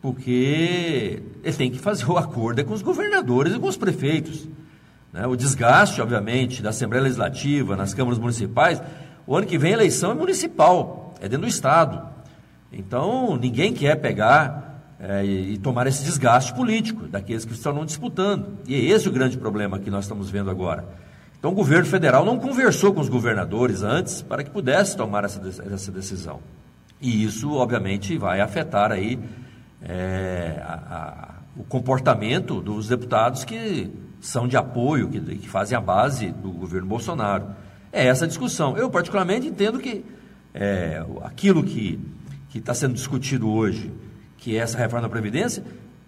[0.00, 4.46] Porque ele tem que fazer o acordo com os governadores e com os prefeitos.
[5.12, 5.26] Né?
[5.26, 8.80] O desgaste, obviamente, da Assembleia Legislativa, nas câmaras municipais,
[9.26, 12.15] o ano que vem a eleição é municipal, é dentro do Estado.
[12.78, 18.58] Então, ninguém quer pegar é, e tomar esse desgaste político daqueles que estão disputando.
[18.66, 20.86] E é esse o grande problema que nós estamos vendo agora.
[21.38, 25.40] Então, o governo federal não conversou com os governadores antes para que pudesse tomar essa,
[25.72, 26.40] essa decisão.
[27.00, 29.18] E isso, obviamente, vai afetar aí
[29.82, 35.80] é, a, a, o comportamento dos deputados que são de apoio, que, que fazem a
[35.80, 37.46] base do governo Bolsonaro.
[37.90, 38.76] É essa a discussão.
[38.76, 40.04] Eu, particularmente, entendo que
[40.52, 42.00] é, aquilo que
[42.54, 43.92] está sendo discutido hoje,
[44.36, 45.62] que é essa reforma da Previdência,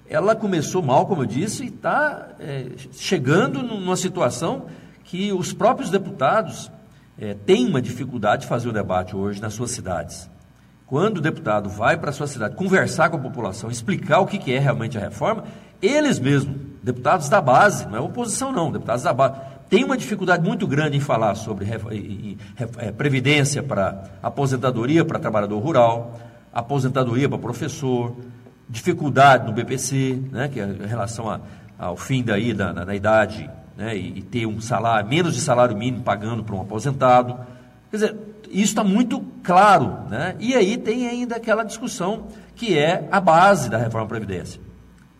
[0.08, 4.66] ela começou mal, como eu disse, e está é, chegando numa situação
[5.04, 6.70] que os próprios deputados
[7.18, 10.30] é, têm uma dificuldade de fazer o debate hoje nas suas cidades.
[10.86, 14.38] Quando o deputado vai para a sua cidade conversar com a população, explicar o que,
[14.38, 15.44] que é realmente a reforma,
[15.82, 19.34] eles mesmos, deputados da base, não é oposição não, deputados da base,
[19.68, 21.66] têm uma dificuldade muito grande em falar sobre
[22.78, 26.18] é, previdência para aposentadoria para trabalhador rural,
[26.58, 28.14] aposentadoria para professor,
[28.68, 31.40] dificuldade no BPC, né, que é em relação a,
[31.78, 35.76] ao fim daí da, da idade né, e, e, ter um salário, menos de salário
[35.76, 37.38] mínimo pagando para um aposentado.
[37.90, 38.16] Quer dizer,
[38.50, 40.08] isso está muito claro.
[40.08, 40.36] Né?
[40.38, 44.68] E aí tem ainda aquela discussão que é a base da reforma da Previdência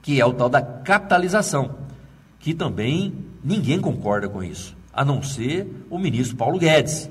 [0.09, 1.75] que é o tal da capitalização,
[2.39, 3.13] que também
[3.45, 4.75] ninguém concorda com isso.
[4.91, 7.11] a não ser o ministro Paulo Guedes.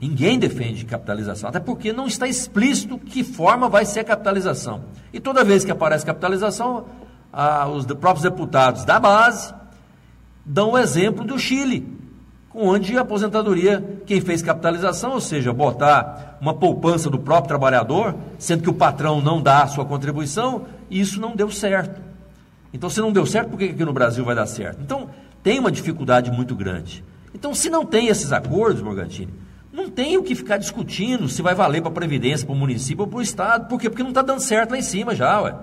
[0.00, 4.84] Ninguém defende capitalização, até porque não está explícito que forma vai ser a capitalização.
[5.12, 6.86] E toda vez que aparece capitalização,
[7.32, 9.52] ah, os próprios deputados da base
[10.44, 11.98] dão o exemplo do Chile,
[12.54, 18.62] onde a aposentadoria, quem fez capitalização, ou seja, botar uma poupança do próprio trabalhador, sendo
[18.62, 22.00] que o patrão não dá a sua contribuição, isso não deu certo.
[22.72, 24.80] Então, se não deu certo, por que aqui no Brasil vai dar certo?
[24.80, 25.08] Então,
[25.42, 27.04] tem uma dificuldade muito grande.
[27.34, 29.32] Então, se não tem esses acordos, Morgantini,
[29.78, 33.04] não tem o que ficar discutindo se vai valer para a Previdência, para o município
[33.04, 33.68] ou para o Estado.
[33.68, 33.88] Por quê?
[33.88, 35.54] Porque não está dando certo lá em cima já, ué.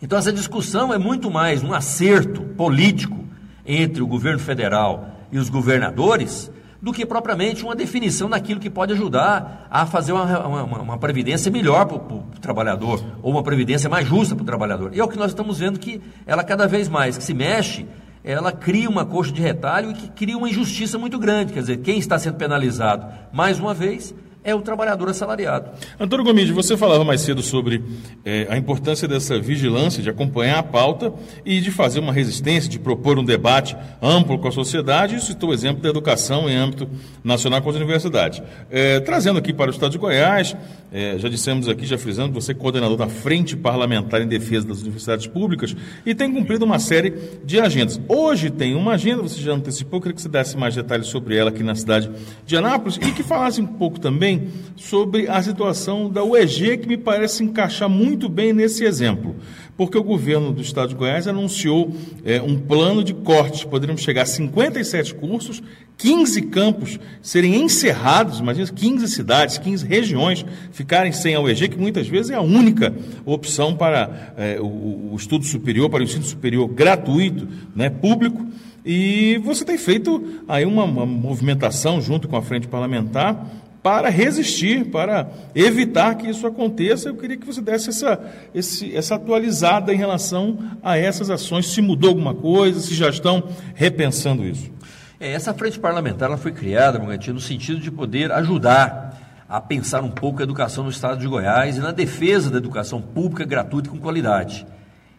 [0.00, 3.18] Então, essa discussão é muito mais um acerto político
[3.66, 6.50] entre o governo federal e os governadores
[6.80, 11.50] do que propriamente uma definição daquilo que pode ajudar a fazer uma, uma, uma previdência
[11.50, 14.94] melhor para o trabalhador, ou uma previdência mais justa para o trabalhador.
[14.94, 17.84] E é o que nós estamos vendo que ela cada vez mais que se mexe,
[18.30, 21.54] ela cria uma coxa de retalho e que cria uma injustiça muito grande.
[21.54, 24.14] Quer dizer, quem está sendo penalizado, mais uma vez,
[24.48, 25.70] é o trabalhador assalariado.
[26.00, 27.84] Antônio Gomes, você falava mais cedo sobre
[28.24, 31.12] é, a importância dessa vigilância, de acompanhar a pauta
[31.44, 35.16] e de fazer uma resistência, de propor um debate amplo com a sociedade.
[35.16, 36.88] E citou o exemplo da educação em âmbito
[37.22, 38.42] nacional com as universidades.
[38.70, 40.56] É, trazendo aqui para o Estado de Goiás,
[40.90, 44.80] é, já dissemos aqui, já frisando, você é coordenador da Frente Parlamentar em Defesa das
[44.80, 45.76] Universidades Públicas
[46.06, 47.12] e tem cumprido uma série
[47.44, 48.00] de agendas.
[48.08, 51.50] Hoje tem uma agenda, você já antecipou, queria que você desse mais detalhes sobre ela
[51.50, 52.10] aqui na cidade
[52.46, 54.37] de Anápolis e que falasse um pouco também
[54.76, 59.36] sobre a situação da UEG, que me parece encaixar muito bem nesse exemplo
[59.78, 63.62] porque o governo do estado de Goiás anunciou é, um plano de cortes.
[63.62, 65.62] Poderíamos chegar a 57 cursos,
[65.96, 72.08] 15 campos serem encerrados, imagina 15 cidades, 15 regiões ficarem sem a UEG, que muitas
[72.08, 72.92] vezes é a única
[73.24, 78.44] opção para é, o, o, estudo superior, para o ensino superior gratuito, né, público.
[78.84, 83.46] E você tem feito aí uma, uma movimentação junto com a frente parlamentar
[83.88, 87.08] para resistir, para evitar que isso aconteça.
[87.08, 88.20] Eu queria que você desse essa,
[88.54, 93.48] esse, essa atualizada em relação a essas ações, se mudou alguma coisa, se já estão
[93.74, 94.70] repensando isso.
[95.18, 100.02] É, essa frente parlamentar ela foi criada, Morgantinho, no sentido de poder ajudar a pensar
[100.02, 103.88] um pouco a educação no estado de Goiás e na defesa da educação pública gratuita
[103.88, 104.66] e com qualidade.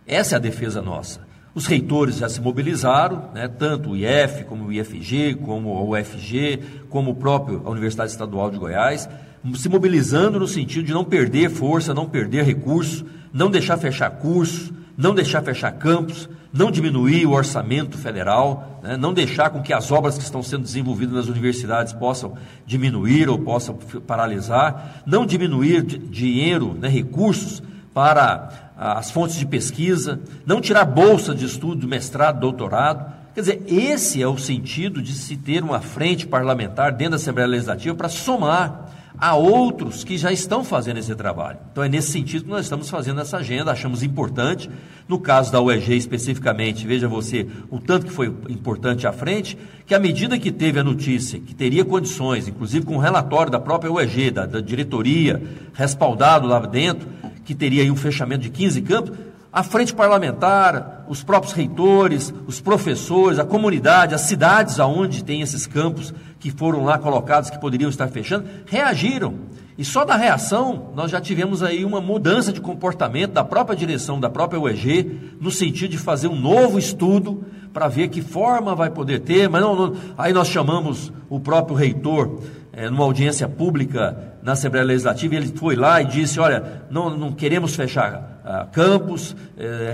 [0.05, 1.21] Essa é a defesa nossa.
[1.53, 6.59] Os reitores já se mobilizaram, né, tanto o IF, como o IFG, como a UFG,
[6.89, 9.09] como o próprio a Universidade Estadual de Goiás,
[9.55, 14.71] se mobilizando no sentido de não perder força, não perder recursos, não deixar fechar cursos,
[14.97, 19.91] não deixar fechar campos, não diminuir o orçamento federal, né, não deixar com que as
[19.91, 22.33] obras que estão sendo desenvolvidas nas universidades possam
[22.65, 23.75] diminuir ou possam
[24.05, 27.61] paralisar, não diminuir dinheiro, né, recursos
[27.93, 33.13] para as fontes de pesquisa, não tirar bolsa de estudo, mestrado, doutorado.
[33.35, 37.47] Quer dizer, esse é o sentido de se ter uma frente parlamentar dentro da Assembleia
[37.47, 38.89] Legislativa para somar
[39.19, 41.59] a outros que já estão fazendo esse trabalho.
[41.71, 44.69] Então é nesse sentido que nós estamos fazendo essa agenda, achamos importante.
[45.07, 49.93] No caso da UEG especificamente, veja você o tanto que foi importante à frente, que
[49.93, 53.91] à medida que teve a notícia que teria condições, inclusive com o relatório da própria
[53.91, 55.41] UEG, da, da diretoria,
[55.73, 57.07] respaldado lá dentro,
[57.43, 59.17] que teria aí um fechamento de 15 campos,
[59.59, 65.67] a frente parlamentar, os próprios reitores, os professores, a comunidade, as cidades aonde tem esses
[65.67, 69.33] campos que foram lá colocados que poderiam estar fechando, reagiram.
[69.77, 74.17] E só da reação nós já tivemos aí uma mudança de comportamento da própria direção
[74.17, 77.43] da própria UEG, no sentido de fazer um novo estudo
[77.73, 81.75] para ver que forma vai poder ter, mas não, não aí nós chamamos o próprio
[81.75, 82.39] reitor
[82.71, 87.31] é, numa audiência pública na Assembleia Legislativa, ele foi lá e disse: Olha, não, não
[87.31, 89.35] queremos fechar uh, campos, uh,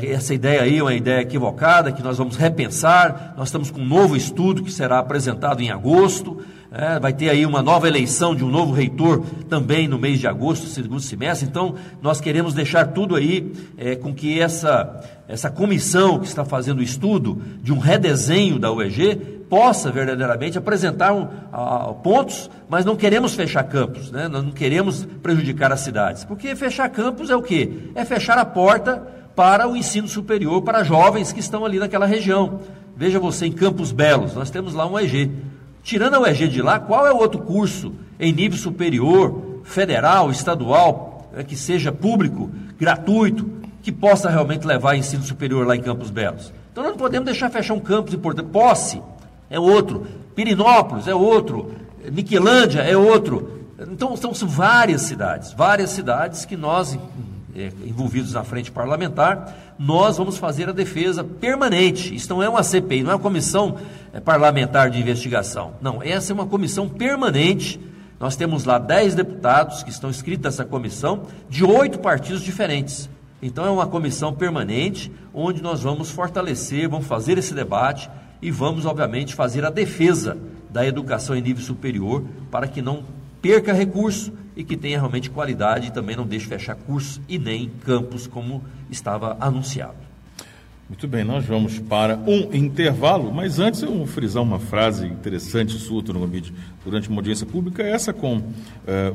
[0.03, 3.33] essa ideia aí é uma ideia equivocada, que nós vamos repensar.
[3.37, 6.43] Nós estamos com um novo estudo que será apresentado em agosto.
[6.77, 10.27] É, vai ter aí uma nova eleição de um novo reitor também no mês de
[10.27, 11.47] agosto, segundo semestre.
[11.47, 16.79] Então, nós queremos deixar tudo aí é, com que essa, essa comissão que está fazendo
[16.79, 21.27] o estudo de um redesenho da UEG possa verdadeiramente apresentar um,
[22.03, 24.27] pontos, mas não queremos fechar campos, né?
[24.27, 26.23] não queremos prejudicar as cidades.
[26.23, 27.89] Porque fechar campos é o quê?
[27.95, 29.01] É fechar a porta
[29.35, 32.61] para o ensino superior para jovens que estão ali naquela região.
[32.95, 35.29] Veja você, em Campos Belos, nós temos lá um EG.
[35.83, 41.29] Tirando a EG de lá, qual é o outro curso em nível superior, federal, estadual,
[41.35, 43.49] é, que seja público, gratuito,
[43.83, 46.51] que possa realmente levar ensino superior lá em Campos Belos?
[46.71, 48.49] Então nós não podemos deixar fechar um campus importante.
[48.49, 49.01] Posse,
[49.55, 50.05] é outro.
[50.35, 51.71] Pirinópolis é outro.
[52.11, 53.61] Niquelândia é outro.
[53.79, 56.97] Então, são várias cidades, várias cidades que nós
[57.55, 62.13] é, envolvidos na frente parlamentar, nós vamos fazer a defesa permanente.
[62.13, 63.77] Isso não é uma CPI, não é uma comissão
[64.13, 65.73] é, parlamentar de investigação.
[65.81, 67.79] Não, essa é uma comissão permanente.
[68.19, 73.09] Nós temos lá 10 deputados que estão inscritos nessa comissão, de oito partidos diferentes.
[73.41, 78.09] Então é uma comissão permanente, onde nós vamos fortalecer, vamos fazer esse debate
[78.41, 80.37] e vamos, obviamente, fazer a defesa
[80.69, 83.03] da educação em nível superior para que não
[83.41, 87.69] perca recurso e que tenha realmente qualidade e também não deixe fechar cursos e nem
[87.85, 90.05] campos como estava anunciado.
[90.87, 95.73] Muito bem, nós vamos para um intervalo, mas antes eu vou frisar uma frase interessante
[95.79, 98.43] sua, no vídeo durante uma audiência pública, essa com uh,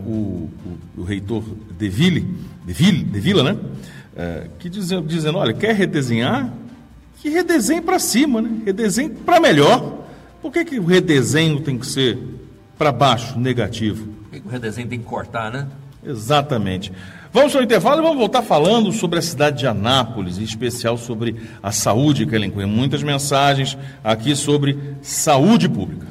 [0.04, 0.50] o,
[0.96, 1.44] o, o, reitor
[1.78, 2.26] De Ville,
[2.66, 3.52] De, Ville, De Vila, né?
[3.52, 6.52] Uh, que diz, dizendo, olha, quer redesenhar?
[7.20, 8.62] Que redesenhe para cima, né?
[8.64, 10.04] Redesenhe para melhor.
[10.40, 12.18] Por que, que o redesenho tem que ser
[12.78, 14.06] para baixo, negativo?
[14.06, 15.66] Por que, que o redesenho tem que cortar, né?
[16.04, 16.90] Exatamente.
[17.32, 20.96] Vamos para o intervalo e vamos voltar falando sobre a cidade de Anápolis, em especial
[20.96, 26.06] sobre a saúde, que ela inclui muitas mensagens aqui sobre saúde pública.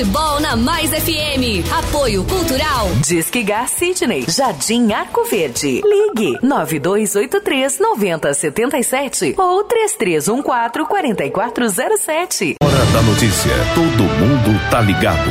[0.00, 1.70] Futebol na Mais FM.
[1.70, 2.88] Apoio Cultural.
[3.06, 4.24] Disque Gás Sidney.
[4.26, 5.82] Jardim Arco Verde.
[5.84, 12.56] Ligue 9283 9077 ou 3314 4407.
[12.62, 13.52] Hora da notícia.
[13.74, 15.28] Todo mundo tá ligado.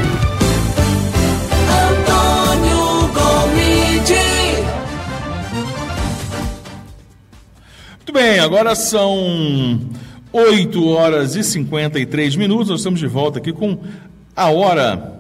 [7.98, 9.82] Muito bem, agora são
[10.32, 12.70] 8 horas e 53 minutos.
[12.70, 13.80] Nós estamos de volta aqui com
[14.40, 15.20] a hora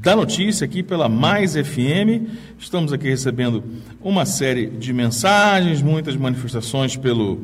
[0.00, 2.32] da notícia aqui pela Mais FM.
[2.58, 3.62] Estamos aqui recebendo
[4.00, 7.42] uma série de mensagens, muitas manifestações pelo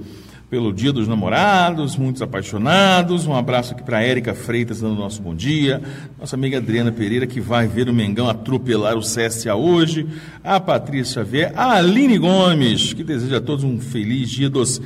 [0.48, 3.24] pelo Dia dos Namorados, muitos apaixonados.
[3.24, 5.80] Um abraço aqui para Érica Freitas dando nosso bom dia.
[6.18, 10.08] Nossa amiga Adriana Pereira, que vai ver o Mengão atropelar o CSA hoje.
[10.42, 11.52] A Patrícia Xavier.
[11.54, 14.82] A Aline Gomes, que deseja a todos um feliz Dia dos.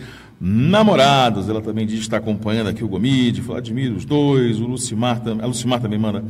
[1.48, 4.60] Ela também diz que está acompanhando aqui o Gomide, Vladimir, os dois.
[4.60, 6.22] O Lucimar, a Lucimar também manda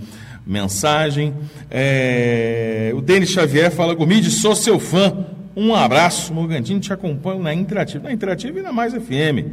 [0.47, 1.35] mensagem.
[1.69, 2.93] É...
[2.95, 5.27] O Denis Xavier fala: Gomide, sou seu fã.
[5.57, 8.05] Um abraço, Morgantini te acompanho na Interativa.
[8.05, 9.51] Na Interativa e na Mais FM.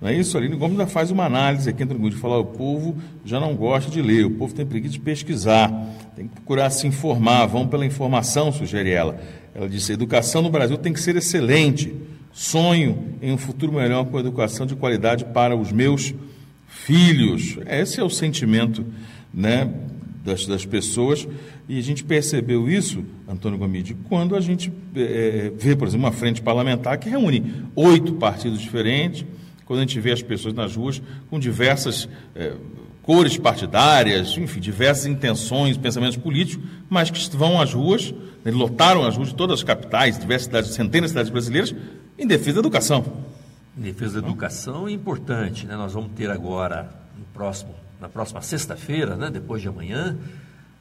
[0.00, 0.38] Não é isso?
[0.38, 2.96] Aline Gomes ainda faz uma análise aqui entre o de falar o povo
[3.26, 5.70] já não gosta de ler, o povo tem preguiça de pesquisar,
[6.14, 9.18] tem que procurar se informar, vão pela informação, sugere ela.
[9.54, 11.92] Ela disse: educação no Brasil tem que ser excelente.
[12.32, 16.14] Sonho em um futuro melhor com educação de qualidade para os meus
[16.66, 17.58] filhos.
[17.66, 18.86] Esse é o sentimento
[19.32, 19.72] né,
[20.24, 21.26] das, das pessoas.
[21.68, 26.12] E a gente percebeu isso, Antônio Gomide, quando a gente é, vê, por exemplo, uma
[26.12, 29.24] frente parlamentar que reúne oito partidos diferentes,
[29.66, 32.54] quando a gente vê as pessoas nas ruas com diversas é,
[33.02, 38.14] cores partidárias, enfim, diversas intenções, pensamentos políticos, mas que vão às ruas,
[38.44, 41.74] né, lotaram as ruas de todas as capitais, diversas cidades, centenas de cidades brasileiras,
[42.18, 43.04] em defesa da educação.
[43.76, 45.76] Em defesa da educação é importante, né?
[45.76, 50.16] Nós vamos ter agora, no próximo, na próxima sexta-feira, né, depois de amanhã,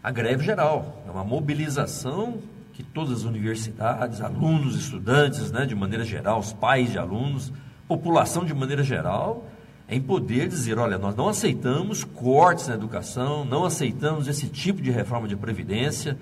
[0.04, 1.04] a greve geral.
[1.08, 2.40] É uma mobilização
[2.74, 7.52] que todas as universidades, alunos, estudantes, né, de maneira geral, os pais de alunos,
[7.88, 9.48] população de maneira geral,
[9.90, 14.92] em poder dizer, olha, nós não aceitamos cortes na educação, não aceitamos esse tipo de
[14.92, 16.18] reforma de previdência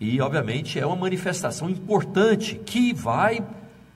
[0.00, 3.44] e, obviamente, é uma manifestação importante que vai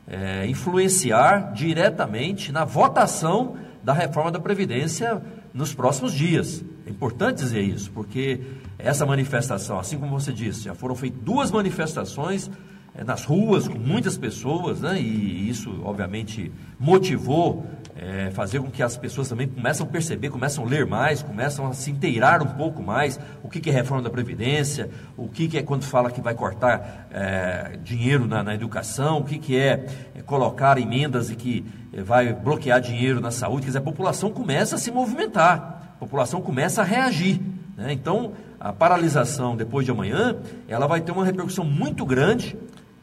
[0.08, 6.64] é, influenciar diretamente na votação da reforma da previdência nos próximos dias.
[6.86, 8.40] É importante dizer isso, porque
[8.78, 12.50] essa manifestação, assim como você disse, já foram feitas duas manifestações
[12.94, 15.00] é, nas ruas com muitas pessoas, né?
[15.00, 17.66] e isso obviamente motivou
[17.98, 21.66] é, fazer com que as pessoas também começam a perceber, começam a ler mais, começam
[21.66, 25.48] a se inteirar um pouco mais o que, que é reforma da Previdência, o que,
[25.48, 29.56] que é quando fala que vai cortar é, dinheiro na, na, educação, o que, que
[29.56, 33.62] é, é colocar emendas e que é, vai bloquear dinheiro na saúde.
[33.62, 37.40] Quer dizer, a população começa a se movimentar, a população começa a reagir.
[37.76, 37.92] Né?
[37.92, 40.36] Então, a paralisação depois de amanhã,
[40.68, 42.56] ela vai ter uma repercussão muito grande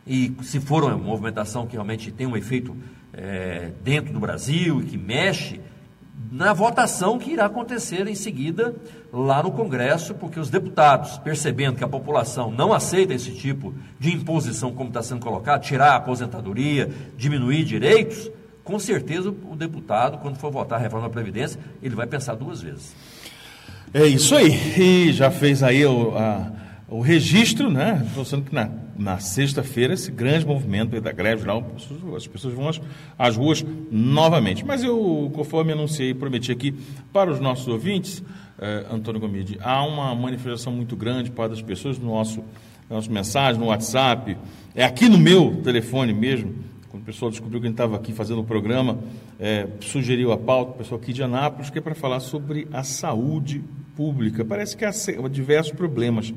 [0.06, 2.76] e se for uma movimentação que realmente tem um efeito
[3.14, 5.60] é, dentro do Brasil e que mexe
[6.32, 8.76] na votação que irá acontecer em seguida
[9.12, 14.12] lá no Congresso, porque os deputados, percebendo que a população não aceita esse tipo de
[14.12, 18.32] imposição como está sendo colocado, tirar a aposentadoria, diminuir direitos,
[18.64, 22.62] com certeza o deputado, quando for votar a reforma da Previdência, ele vai pensar duas
[22.62, 22.96] vezes.
[23.94, 24.50] É isso aí.
[24.80, 26.52] E já fez aí o, a,
[26.88, 28.04] o registro, né?
[28.18, 31.72] Estou que na na sexta-feira, esse grande movimento da greve geral,
[32.16, 32.70] as pessoas vão
[33.18, 34.66] às, ruas novamente.
[34.66, 36.74] Mas eu, conforme anunciei e prometi aqui
[37.12, 38.24] para os nossos ouvintes,
[38.60, 42.44] eh, Antônio Gomide, há uma manifestação muito grande para as pessoas no nosso
[42.90, 44.38] nas mensagens, no WhatsApp,
[44.76, 46.54] é aqui no meu telefone mesmo,
[46.90, 49.00] quando o pessoal descobriu que a gente estava aqui fazendo o programa,
[49.40, 52.84] é, sugeriu a pauta, o pessoal aqui de Anápolis, que é para falar sobre a
[52.84, 53.64] saúde
[53.96, 54.46] pública.
[54.46, 54.92] Parece que há
[55.32, 56.34] diversos problemas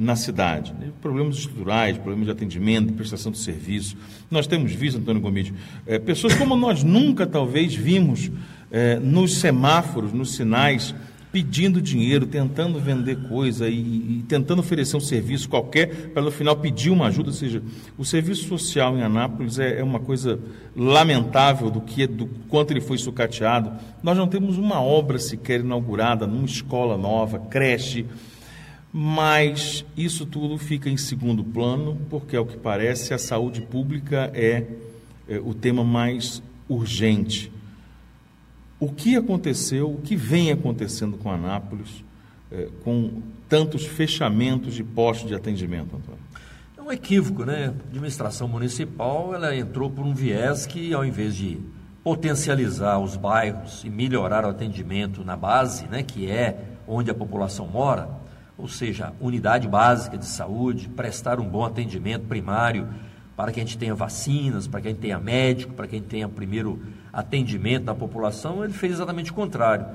[0.00, 0.72] na cidade.
[0.80, 0.88] Né?
[1.02, 3.98] Problemas estruturais, problemas de atendimento, prestação de serviço.
[4.30, 5.52] Nós temos visto, Antônio Gomes,
[5.86, 8.30] é, pessoas como nós nunca talvez vimos
[8.70, 10.94] é, nos semáforos, nos sinais,
[11.30, 16.56] pedindo dinheiro, tentando vender coisa e, e tentando oferecer um serviço qualquer para no final
[16.56, 17.28] pedir uma ajuda.
[17.28, 17.62] Ou seja,
[17.98, 20.40] o serviço social em Anápolis é, é uma coisa
[20.74, 23.70] lamentável do que do quanto ele foi sucateado.
[24.02, 28.06] Nós não temos uma obra sequer inaugurada, numa escola nova, creche.
[28.92, 34.66] Mas isso tudo fica em segundo plano, porque, ao que parece, a saúde pública é,
[35.28, 37.52] é o tema mais urgente
[38.80, 42.02] o que aconteceu, o que vem acontecendo com Anápolis,
[42.50, 46.20] eh, com tantos fechamentos de postos de atendimento, Antônio?
[46.78, 47.66] É um equívoco, né?
[47.66, 51.58] A administração municipal ela entrou por um viés que, ao invés de
[52.02, 57.66] potencializar os bairros e melhorar o atendimento na base, né, que é onde a população
[57.66, 58.08] mora,
[58.60, 62.86] ou seja, unidade básica de saúde, prestar um bom atendimento primário
[63.36, 65.98] para que a gente tenha vacinas, para que a gente tenha médico, para que a
[65.98, 66.78] gente tenha primeiro
[67.10, 69.86] atendimento da população, ele fez exatamente o contrário.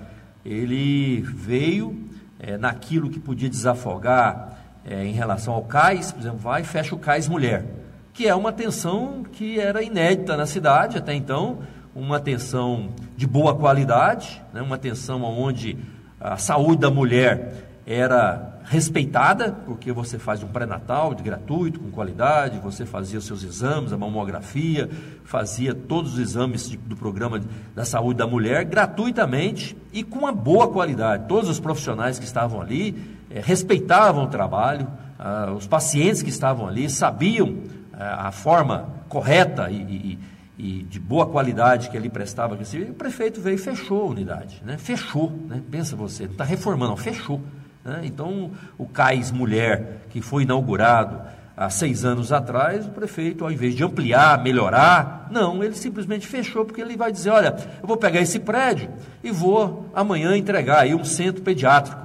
[0.44, 1.96] Ele veio
[2.40, 6.96] é, naquilo que podia desafogar é, em relação ao CAIS, por exemplo, vai e fecha
[6.96, 7.66] o CAIS Mulher,
[8.14, 11.60] que é uma atenção que era inédita na cidade até então,
[11.94, 15.78] uma atenção de boa qualidade, né, uma atenção onde
[16.20, 17.54] a saúde da mulher
[17.86, 23.94] era respeitada, porque você faz um pré-natal gratuito, com qualidade, você fazia os seus exames,
[23.94, 24.90] a mamografia,
[25.24, 27.40] fazia todos os exames de, do programa
[27.76, 31.28] da saúde da mulher gratuitamente e com uma boa qualidade.
[31.28, 32.96] Todos os profissionais que estavam ali
[33.30, 34.88] é, respeitavam o trabalho,
[35.20, 37.58] ah, os pacientes que estavam ali sabiam
[37.94, 40.20] ah, a forma correta e, e,
[40.58, 42.56] e, de boa qualidade que ele prestava.
[42.56, 44.78] O prefeito veio e fechou a unidade, né?
[44.78, 45.62] fechou, né?
[45.70, 47.40] pensa você, não está reformando, não, fechou.
[47.86, 48.02] Né?
[48.04, 51.22] Então, o CAIS Mulher, que foi inaugurado
[51.56, 56.66] há seis anos atrás, o prefeito, ao invés de ampliar, melhorar, não, ele simplesmente fechou,
[56.66, 58.90] porque ele vai dizer: olha, eu vou pegar esse prédio
[59.24, 62.04] e vou amanhã entregar aí um centro pediátrico.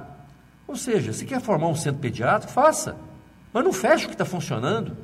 [0.67, 2.95] Ou seja, se quer formar um centro pediátrico, faça,
[3.51, 4.95] mas não feche o que está funcionando.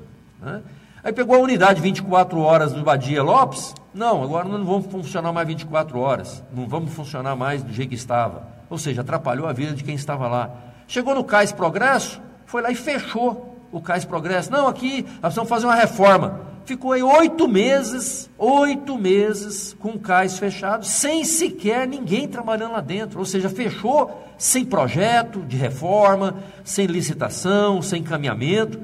[0.41, 0.61] Né?
[1.03, 5.47] Aí pegou a unidade 24 horas do Badia Lopes, não, agora não vamos funcionar mais
[5.47, 8.56] 24 horas, não vamos funcionar mais do jeito que estava.
[8.69, 10.51] Ou seja, atrapalhou a vida de quem estava lá.
[10.87, 14.51] Chegou no Cais Progresso, foi lá e fechou o Cais Progresso.
[14.51, 16.47] Não, aqui nós vamos fazer uma reforma.
[16.67, 22.81] Ficou aí oito meses, oito meses com o cais fechado, sem sequer ninguém trabalhando lá
[22.81, 23.19] dentro.
[23.19, 28.81] Ou seja, fechou sem projeto de reforma, sem licitação, sem encaminhamento.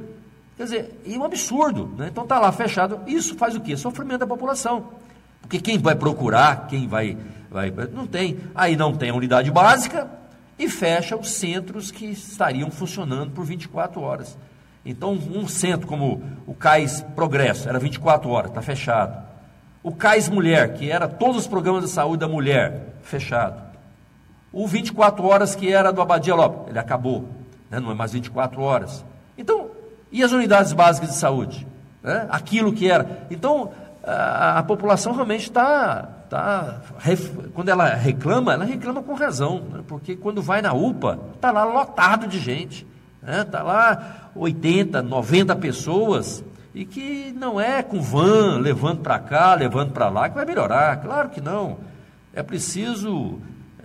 [0.55, 1.91] Quer dizer, e um absurdo.
[1.97, 2.07] Né?
[2.09, 3.01] Então está lá fechado.
[3.05, 3.75] Isso faz o quê?
[3.75, 4.85] Sofrimento da população.
[5.41, 7.17] Porque quem vai procurar, quem vai,
[7.53, 7.71] vai.
[7.91, 8.39] Não tem.
[8.53, 10.09] Aí não tem a unidade básica,
[10.57, 14.37] e fecha os centros que estariam funcionando por 24 horas.
[14.85, 19.23] Então, um centro como o Cais Progresso, era 24 horas, está fechado.
[19.81, 23.61] O Cais Mulher, que era todos os programas de saúde da mulher, fechado.
[24.51, 27.27] O 24 horas, que era do Abadia Lopes, ele acabou,
[27.69, 27.79] né?
[27.79, 29.03] não é mais 24 horas.
[29.37, 29.71] Então,
[30.11, 31.65] e as unidades básicas de saúde?
[32.01, 32.27] Né?
[32.29, 33.25] Aquilo que era.
[33.31, 33.71] Então,
[34.03, 36.81] a, a população realmente está tá,
[37.53, 39.83] quando ela reclama, ela reclama com razão, né?
[39.87, 42.87] porque quando vai na UPA, está lá lotado de gente,
[43.21, 43.43] está né?
[43.43, 49.91] Tá lá 80, 90 pessoas, e que não é com van, levando para cá, levando
[49.91, 51.77] para lá, que vai melhorar, claro que não.
[52.33, 53.39] É preciso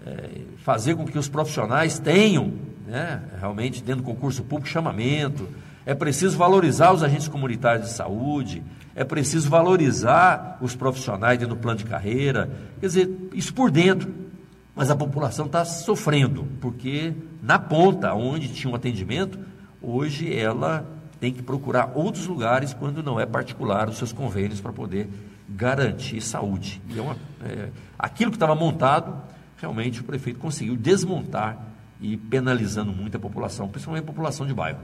[0.06, 2.54] é, fazer com que os profissionais tenham,
[2.86, 5.46] né, realmente dentro do concurso público, chamamento,
[5.88, 8.62] é preciso valorizar os agentes comunitários de saúde,
[8.94, 14.14] é preciso valorizar os profissionais dentro do plano de carreira, quer dizer, isso por dentro.
[14.76, 19.38] Mas a população está sofrendo, porque na ponta, onde tinha um atendimento,
[19.80, 20.84] hoje ela
[21.18, 25.08] tem que procurar outros lugares quando não é particular os seus convênios para poder
[25.48, 26.82] garantir saúde.
[26.90, 29.16] E é uma, é, aquilo que estava montado,
[29.56, 31.56] realmente o prefeito conseguiu desmontar
[31.98, 34.80] e penalizando muito a população, principalmente a população de bairro.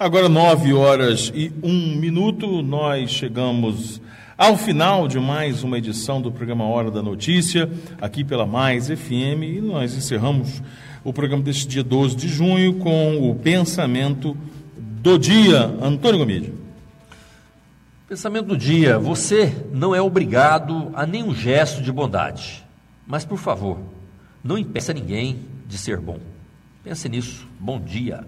[0.00, 4.00] Agora, nove horas e um minuto, nós chegamos
[4.36, 7.68] ao final de mais uma edição do programa Hora da Notícia,
[8.00, 10.62] aqui pela Mais FM, e nós encerramos
[11.02, 14.36] o programa deste dia 12 de junho com o pensamento
[14.76, 15.64] do dia.
[15.82, 16.54] Antônio Gomide.
[18.08, 22.64] Pensamento do dia: você não é obrigado a nenhum gesto de bondade,
[23.04, 23.80] mas por favor,
[24.44, 26.20] não impeça ninguém de ser bom.
[26.84, 27.48] Pense nisso.
[27.58, 28.24] Bom dia.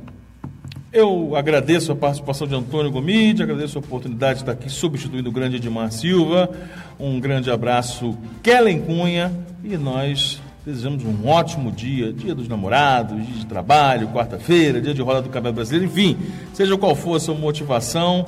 [0.93, 5.33] Eu agradeço a participação de Antônio Gomide, agradeço a oportunidade de estar aqui substituindo o
[5.33, 6.51] grande Edmar Silva.
[6.99, 9.33] Um grande abraço, Kellen Cunha,
[9.63, 15.01] e nós desejamos um ótimo dia, dia dos namorados, dia de trabalho, quarta-feira, dia de
[15.01, 16.19] roda do cabelo brasileiro, enfim,
[16.53, 18.27] seja qual for a sua motivação,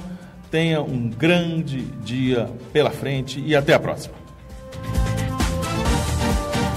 [0.49, 4.22] tenha um grande dia pela frente e até a próxima.